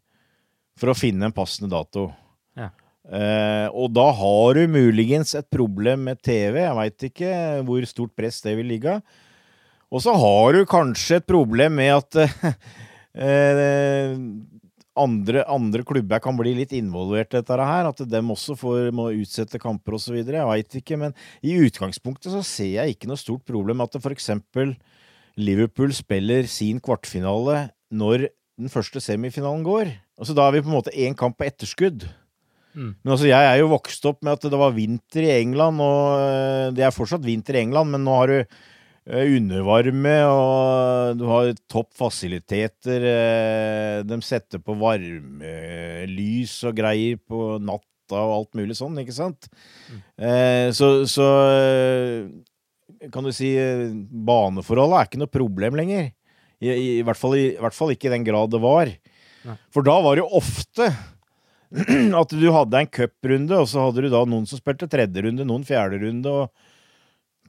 for 0.80 0.90
å 0.90 0.98
finne 0.98 1.28
en 1.28 1.36
passende 1.36 1.70
dato. 1.70 2.08
Ja. 2.58 2.72
Eh, 3.06 3.66
og 3.70 3.94
da 3.94 4.08
har 4.18 4.58
du 4.58 4.74
muligens 4.74 5.36
et 5.38 5.46
problem 5.52 6.08
med 6.10 6.22
TV. 6.26 6.62
Jeg 6.64 6.78
veit 6.80 7.08
ikke 7.10 7.34
hvor 7.68 7.86
stort 7.90 8.16
press 8.18 8.42
det 8.42 8.56
vil 8.58 8.70
ligge. 8.74 8.98
Og 9.90 10.02
så 10.02 10.14
har 10.14 10.54
du 10.58 10.64
kanskje 10.70 11.20
et 11.20 11.30
problem 11.30 11.78
med 11.78 11.94
at 12.00 12.18
eh, 13.14 14.18
andre, 14.98 15.44
andre, 15.48 15.84
klubber 15.86 16.20
kan 16.22 16.38
bli 16.38 16.54
litt 16.58 16.72
involvert 16.76 17.34
i 17.34 17.40
dette 17.40 17.58
her. 17.58 17.88
At 17.90 18.02
dem 18.10 18.32
også 18.34 18.56
får, 18.58 18.90
må 18.96 19.10
utsette 19.14 19.60
kamper 19.62 19.96
osv. 19.98 20.18
Jeg 20.20 20.48
veit 20.48 20.78
ikke, 20.80 20.98
men 21.00 21.14
i 21.46 21.56
utgangspunktet 21.62 22.32
så 22.34 22.42
ser 22.46 22.74
jeg 22.78 22.96
ikke 22.96 23.10
noe 23.10 23.20
stort 23.20 23.44
problem 23.48 23.84
at 23.84 23.96
f.eks. 24.00 24.32
Liverpool 25.40 25.94
spiller 25.96 26.48
sin 26.50 26.80
kvartfinale 26.82 27.70
når 27.94 28.28
den 28.60 28.72
første 28.72 29.00
semifinalen 29.02 29.62
går. 29.64 29.92
Altså 30.20 30.36
Da 30.36 30.46
er 30.46 30.58
vi 30.58 30.64
på 30.64 30.72
en 30.72 30.76
måte 30.76 30.96
én 30.96 31.16
kamp 31.16 31.38
på 31.38 31.46
etterskudd. 31.48 32.04
Mm. 32.74 32.92
Men 33.02 33.14
altså, 33.14 33.26
jeg 33.30 33.46
er 33.46 33.56
jo 33.58 33.70
vokst 33.72 34.04
opp 34.06 34.20
med 34.22 34.36
at 34.36 34.44
det 34.50 34.58
var 34.58 34.74
vinter 34.76 35.26
i 35.26 35.32
England, 35.40 35.80
og 35.82 36.20
eh, 36.22 36.66
det 36.76 36.84
er 36.86 36.94
fortsatt 36.94 37.24
vinter 37.24 37.56
i 37.56 37.64
England, 37.64 37.90
men 37.94 38.04
nå 38.06 38.18
har 38.20 38.30
du 38.30 38.60
undervarme, 39.06 40.16
og 40.28 41.18
du 41.18 41.24
har 41.30 41.52
topp 41.70 41.88
fasiliteter. 41.98 43.06
Eh, 43.10 43.96
de 44.06 44.20
setter 44.22 44.62
på 44.62 44.76
varmelys 44.78 46.58
og 46.68 46.76
greier 46.78 47.18
på 47.18 47.56
natta 47.64 48.20
og 48.20 48.36
alt 48.36 48.58
mulig 48.58 48.76
sånn, 48.78 48.98
ikke 49.00 49.14
sant? 49.14 49.46
Mm. 49.86 50.00
Så, 50.74 50.88
så 51.06 51.26
kan 53.14 53.22
du 53.22 53.30
si 53.30 53.52
Baneforholdet 54.10 54.96
er 54.98 55.06
ikke 55.06 55.20
noe 55.22 55.30
problem 55.30 55.78
lenger. 55.78 56.10
I, 56.60 56.68
i, 56.68 56.88
i, 56.98 57.04
hvert, 57.06 57.16
fall, 57.16 57.38
i, 57.38 57.44
I 57.54 57.62
hvert 57.62 57.76
fall 57.76 57.94
ikke 57.94 58.10
i 58.10 58.14
den 58.16 58.26
grad 58.26 58.52
det 58.52 58.60
var. 58.62 58.90
Nei. 59.46 59.56
For 59.72 59.86
da 59.86 59.96
var 60.04 60.18
det 60.18 60.24
jo 60.24 60.40
ofte 60.40 60.90
at 62.20 62.34
du 62.34 62.48
hadde 62.52 62.82
en 62.82 62.90
cuprunde, 62.90 63.56
og 63.56 63.68
så 63.70 63.86
hadde 63.86 64.04
du 64.04 64.10
da 64.12 64.24
noen 64.28 64.48
som 64.48 64.60
spilte 64.60 64.88
tredje 64.90 65.24
runde, 65.24 65.46
noen 65.46 65.64
fjerde 65.66 66.02
runde, 66.02 66.34
og 66.34 66.50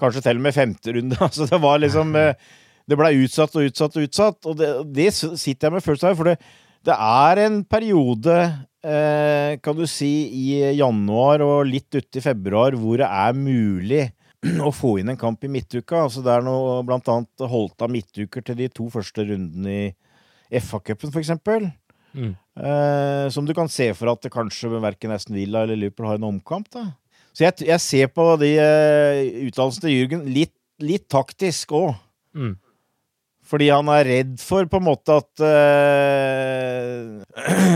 kanskje 0.01 0.25
til 0.25 0.41
og 0.41 0.45
med 0.47 0.57
femte 0.57 0.97
runde. 0.97 1.19
Altså 1.27 1.47
det 1.49 1.61
var 1.61 1.79
liksom 1.81 2.15
eh, 2.19 2.33
Det 2.89 2.97
blei 2.99 3.13
utsatt 3.21 3.55
og 3.55 3.69
utsatt 3.69 3.95
og 3.95 4.09
utsatt, 4.09 4.49
og 4.49 4.57
det, 4.59 4.71
det 4.91 5.11
sitter 5.13 5.69
jeg 5.69 5.77
med 5.77 5.85
først 5.85 6.03
av. 6.07 6.17
for 6.17 6.31
det, 6.31 6.37
det 6.83 6.97
er 6.97 7.43
en 7.45 7.61
periode 7.69 8.37
eh, 8.83 9.59
kan 9.61 9.77
du 9.77 9.85
si, 9.89 10.11
i 10.33 10.73
januar 10.79 11.43
og 11.45 11.69
litt 11.69 11.93
uti 11.93 12.23
februar 12.23 12.75
hvor 12.79 13.01
det 13.01 13.07
er 13.07 13.37
mulig 13.37 14.07
å 14.67 14.73
få 14.73 14.97
inn 14.99 15.13
en 15.13 15.19
kamp 15.21 15.43
i 15.45 15.51
midtuka. 15.51 16.07
Altså 16.07 16.23
det 16.25 16.33
er 16.33 16.45
noe 16.45 16.79
blant 16.87 17.09
annet 17.13 17.45
holdt 17.51 17.85
av 17.85 17.93
midtuker 17.93 18.45
til 18.45 18.57
de 18.63 18.71
to 18.73 18.89
første 18.93 19.27
rundene 19.29 19.77
i 20.51 20.61
FA-cupen, 20.61 21.13
for 21.13 21.21
eksempel. 21.21 21.69
Mm. 22.11 22.33
Eh, 22.59 23.29
som 23.31 23.45
du 23.47 23.53
kan 23.55 23.69
se 23.71 23.87
for 23.95 24.11
at 24.11 24.25
det 24.25 24.33
kanskje 24.33 24.73
verken 24.83 25.13
Aston 25.15 25.37
Villa 25.37 25.63
eller 25.63 25.79
Liverpool 25.79 26.09
har 26.09 26.19
en 26.19 26.31
omkamp. 26.33 26.67
da. 26.73 26.89
Så 27.31 27.45
jeg, 27.45 27.53
jeg 27.67 27.79
ser 27.83 28.11
på 28.11 28.25
de 28.41 28.51
uh, 28.59 29.47
uttalelsene 29.47 29.85
til 29.85 29.95
Jürgen 29.95 30.25
litt, 30.35 30.53
litt 30.83 31.07
taktisk 31.11 31.71
òg. 31.77 31.95
Mm. 32.35 32.55
Fordi 33.51 33.67
han 33.71 33.87
er 33.91 34.07
redd 34.07 34.35
for 34.39 34.67
på 34.71 34.79
en 34.79 34.87
måte 34.87 35.17
at 35.19 35.43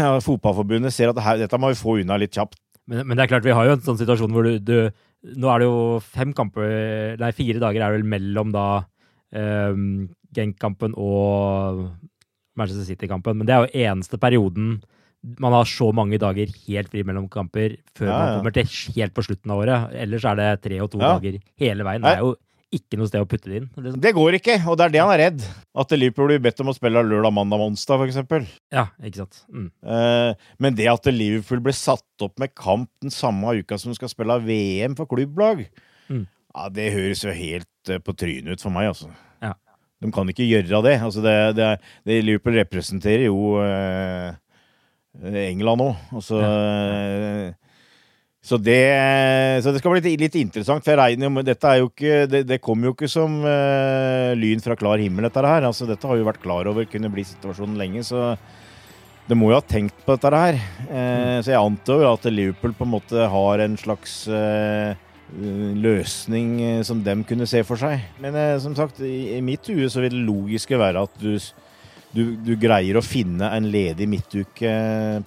uh, 0.05 0.19
Fotballforbundet 0.23 0.93
ser 0.95 1.11
at 1.11 1.19
her, 1.23 1.41
dette 1.43 1.59
må 1.59 1.71
vi 1.71 1.79
få 1.79 1.91
unna 2.03 2.19
litt 2.21 2.35
kjapt. 2.35 2.59
Men, 2.85 3.07
men, 3.07 3.15
det 3.17 3.23
er 3.25 3.31
klart, 3.33 3.47
vi 3.47 3.55
har 3.55 3.65
jo 3.67 3.75
en 3.75 3.85
sånn 3.85 3.99
situasjon 3.99 4.33
hvor 4.35 4.45
du, 4.45 4.59
du, 4.61 4.77
Nå 5.41 5.49
er 5.49 5.57
det 5.63 5.67
jo 5.71 5.77
fem 6.05 6.35
kamper 6.37 7.15
Nei, 7.17 7.31
fire 7.33 7.57
dager 7.63 7.81
er 7.81 7.95
vel 7.95 8.05
mellom 8.05 8.51
da 8.53 8.65
um, 9.33 10.05
Genk-kampen 10.35 10.93
og 10.99 11.87
Manchester 12.59 12.85
City-kampen. 12.87 13.39
Men 13.39 13.47
det 13.47 13.55
er 13.55 13.63
jo 13.63 13.85
eneste 13.87 14.19
perioden 14.21 14.77
man 15.41 15.55
har 15.55 15.69
så 15.69 15.89
mange 15.95 16.19
dager 16.21 16.51
helt 16.67 16.91
fri 16.93 17.03
mellom 17.07 17.27
kamper 17.31 17.77
før 17.97 18.09
ja, 18.09 18.17
man 18.17 18.39
kommer 18.39 18.55
til 18.55 18.73
helt 18.97 19.15
på 19.15 19.25
slutten 19.25 19.53
av 19.53 19.61
året. 19.63 19.95
Ellers 20.05 20.25
er 20.29 20.39
det 20.39 20.49
tre 20.65 20.81
og 20.83 20.91
to 20.93 21.01
ja. 21.01 21.15
dager 21.15 21.39
hele 21.61 21.87
veien. 21.87 22.05
Det 22.05 22.13
er 22.13 22.23
jo 22.25 22.35
ikke 22.75 22.99
noe 22.99 23.07
sted 23.07 23.23
å 23.23 23.27
putte 23.29 23.49
det 23.49 23.59
inn. 23.61 23.67
Liksom. 23.71 23.99
Det 24.03 24.11
går 24.17 24.37
ikke, 24.39 24.55
og 24.67 24.77
det 24.77 24.87
er 24.87 24.93
det 24.95 25.01
han 25.01 25.13
er 25.13 25.21
redd. 25.21 25.43
At 25.79 25.93
Liverpool 25.95 26.33
blir 26.33 26.41
bedt 26.43 26.61
om 26.63 26.71
å 26.71 26.75
spille 26.75 27.03
lørdag, 27.07 27.33
mandag, 27.37 27.63
onsdag, 27.63 28.03
f.eks. 28.03 28.49
Ja, 28.73 28.87
ikke 28.99 29.23
sant. 29.23 29.41
Mm. 29.47 29.69
Eh, 29.95 30.47
men 30.65 30.77
det 30.77 30.89
at 30.91 31.07
Liverpool 31.13 31.63
blir 31.63 31.77
satt 31.77 32.25
opp 32.25 32.35
med 32.41 32.55
kamp 32.57 32.89
den 33.05 33.13
samme 33.13 33.55
uka 33.61 33.79
som 33.81 33.95
skal 33.95 34.11
spille 34.11 34.41
VM 34.43 34.97
for 34.97 35.09
klubblag, 35.11 35.63
mm. 36.09 36.25
ja, 36.25 36.67
det 36.73 36.91
høres 36.97 37.23
jo 37.23 37.35
helt 37.37 37.93
uh, 37.93 38.01
på 38.03 38.17
trynet 38.17 38.57
ut 38.57 38.65
for 38.65 38.75
meg, 38.75 38.91
altså. 38.91 39.13
De 40.03 40.11
kan 40.13 40.29
ikke 40.29 40.45
gjøre 40.45 40.81
det. 40.85 40.97
Altså 41.01 41.23
det, 41.23 41.35
det, 41.57 41.69
det 42.07 42.19
Liverpool 42.25 42.57
representerer 42.59 43.27
jo 43.29 43.55
eh, 43.63 44.35
England 45.23 45.85
òg. 45.85 46.01
Altså, 46.15 46.41
ja. 46.41 47.53
Så 48.45 48.59
det, 48.61 48.81
så 49.65 49.71
det, 49.73 49.79
skal 49.81 49.95
bli 49.95 50.01
litt, 50.05 50.19
litt 50.21 50.35
interessant. 50.37 50.83
For 50.85 50.93
jeg 50.93 50.99
regner 50.99 51.31
jo 51.31 51.41
Dette 51.41 51.65
er 51.65 51.79
jo 51.79 51.87
ikke 51.89 52.17
Det, 52.29 52.43
det 52.45 52.59
kommer 52.61 52.91
jo 52.91 52.93
ikke 52.93 53.09
som 53.09 53.39
uh, 53.41 54.35
lyn 54.37 54.61
fra 54.61 54.77
klar 54.77 55.01
himmel, 55.01 55.25
dette 55.25 55.41
her. 55.41 55.65
Altså, 55.65 55.87
dette 55.89 56.05
har 56.05 56.19
jo 56.19 56.27
vært 56.27 56.43
klar 56.43 56.69
over 56.69 56.85
kunne 56.85 57.09
bli 57.09 57.25
situasjonen 57.25 57.79
lenge. 57.79 58.03
Så 58.05 58.35
det 59.25 59.37
må 59.39 59.49
jo 59.49 59.57
ha 59.57 59.65
tenkt 59.65 59.97
på 60.05 60.13
dette 60.13 60.43
her. 60.43 60.59
Uh, 60.85 60.93
mm. 60.93 61.41
Så 61.41 61.55
jeg 61.55 61.63
antar 61.63 62.05
jo 62.05 62.11
at 62.11 62.29
Liverpool 62.29 62.77
på 62.77 62.85
en 62.85 62.93
måte 62.93 63.25
har 63.33 63.65
en 63.65 63.79
slags 63.81 64.19
uh, 64.29 64.93
Eh, 65.33 65.73
løsning 65.81 66.61
eh, 66.61 66.81
som 66.85 67.01
dem 67.03 67.23
kunne 67.25 67.47
se 67.49 67.63
for 67.65 67.79
seg. 67.81 68.03
Men 68.21 68.37
eh, 68.37 68.57
som 68.61 68.75
sagt, 68.77 69.01
i, 69.01 69.35
i 69.35 69.41
mitt 69.43 69.65
hue 69.71 69.89
så 69.89 70.03
vil 70.03 70.13
det 70.13 70.25
logiske 70.27 70.77
være 70.77 71.01
at 71.07 71.17
du, 71.21 71.33
du, 72.15 72.23
du, 72.39 72.53
greier 72.59 72.97
å 72.97 73.03
finne 73.03 73.49
en 73.51 73.67
ledig 73.71 74.07
midtuke 74.09 74.71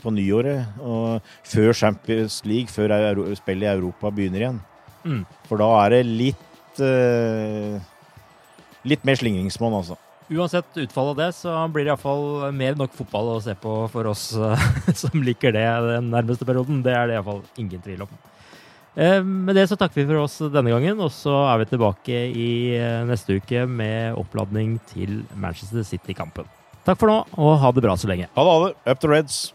på 0.00 0.12
nyåret. 0.14 0.80
Og 0.80 1.20
før 1.46 1.76
Champions 1.76 2.40
League, 2.48 2.72
før 2.72 2.94
spillet 3.38 3.68
i 3.68 3.72
Europa 3.74 4.12
begynner 4.14 4.44
igjen. 4.44 4.60
Mm. 5.04 5.22
For 5.48 5.60
da 5.60 5.68
er 5.84 5.98
det 5.98 6.02
litt 6.08 6.82
uh, 6.82 7.78
Litt 8.88 9.02
mer 9.04 9.18
slingringsmonn, 9.18 9.74
altså. 9.74 9.96
Uansett 10.30 10.76
utfall 10.80 11.10
av 11.10 11.16
det, 11.18 11.26
så 11.34 11.50
blir 11.72 11.84
det 11.84 11.90
iallfall 11.90 12.52
mer 12.56 12.76
nok 12.78 12.92
fotball 12.94 13.32
å 13.34 13.40
se 13.42 13.52
på 13.58 13.72
for 13.90 14.08
oss 14.08 14.30
som 15.02 15.24
liker 15.26 15.52
det 15.56 15.66
den 15.88 16.08
nærmeste 16.14 16.46
perioden. 16.48 16.78
Det 16.86 16.94
er 16.94 17.10
det 17.10 17.16
iallfall 17.18 17.42
ingen 17.60 17.82
tvil 17.84 18.06
om. 18.06 18.12
Eh, 18.98 19.22
med 19.22 19.54
det 19.54 19.68
så 19.70 19.76
takker 19.78 20.00
vi 20.00 20.06
for 20.08 20.24
oss 20.24 20.38
denne 20.50 20.72
gangen, 20.72 20.98
og 21.04 21.12
så 21.14 21.34
er 21.52 21.60
vi 21.60 21.68
tilbake 21.70 22.22
i 22.34 22.50
eh, 22.74 23.04
neste 23.06 23.36
uke 23.38 23.62
med 23.70 24.16
oppladning 24.18 24.78
til 24.90 25.20
Manchester 25.38 25.86
City-kampen. 25.86 26.48
Takk 26.88 27.02
for 27.02 27.10
nå, 27.10 27.18
og 27.36 27.58
ha 27.60 27.68
det 27.76 27.82
bra 27.84 27.94
så 28.00 28.08
lenge. 28.08 28.30
Ha 28.32 28.44
det, 28.44 28.52
ha 28.56 28.60
det. 28.64 28.74
Up 28.88 29.00
to 29.00 29.08
Reds. 29.12 29.52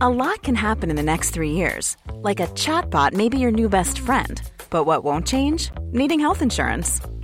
A 0.00 0.08
lot 0.08 0.42
can 0.42 0.56
happen 0.56 0.90
in 0.90 0.96
the 0.96 1.02
next 1.02 1.30
three 1.30 1.50
years. 1.50 1.96
Like 2.22 2.40
a 2.40 2.48
chatbot 2.54 3.12
may 3.12 3.28
be 3.28 3.38
your 3.38 3.52
new 3.52 3.68
best 3.68 3.98
friend. 3.98 4.40
But 4.70 4.84
what 4.84 5.04
won't 5.04 5.26
change? 5.26 5.70
Needing 5.92 6.18
health 6.18 6.40
insurance. 6.40 7.00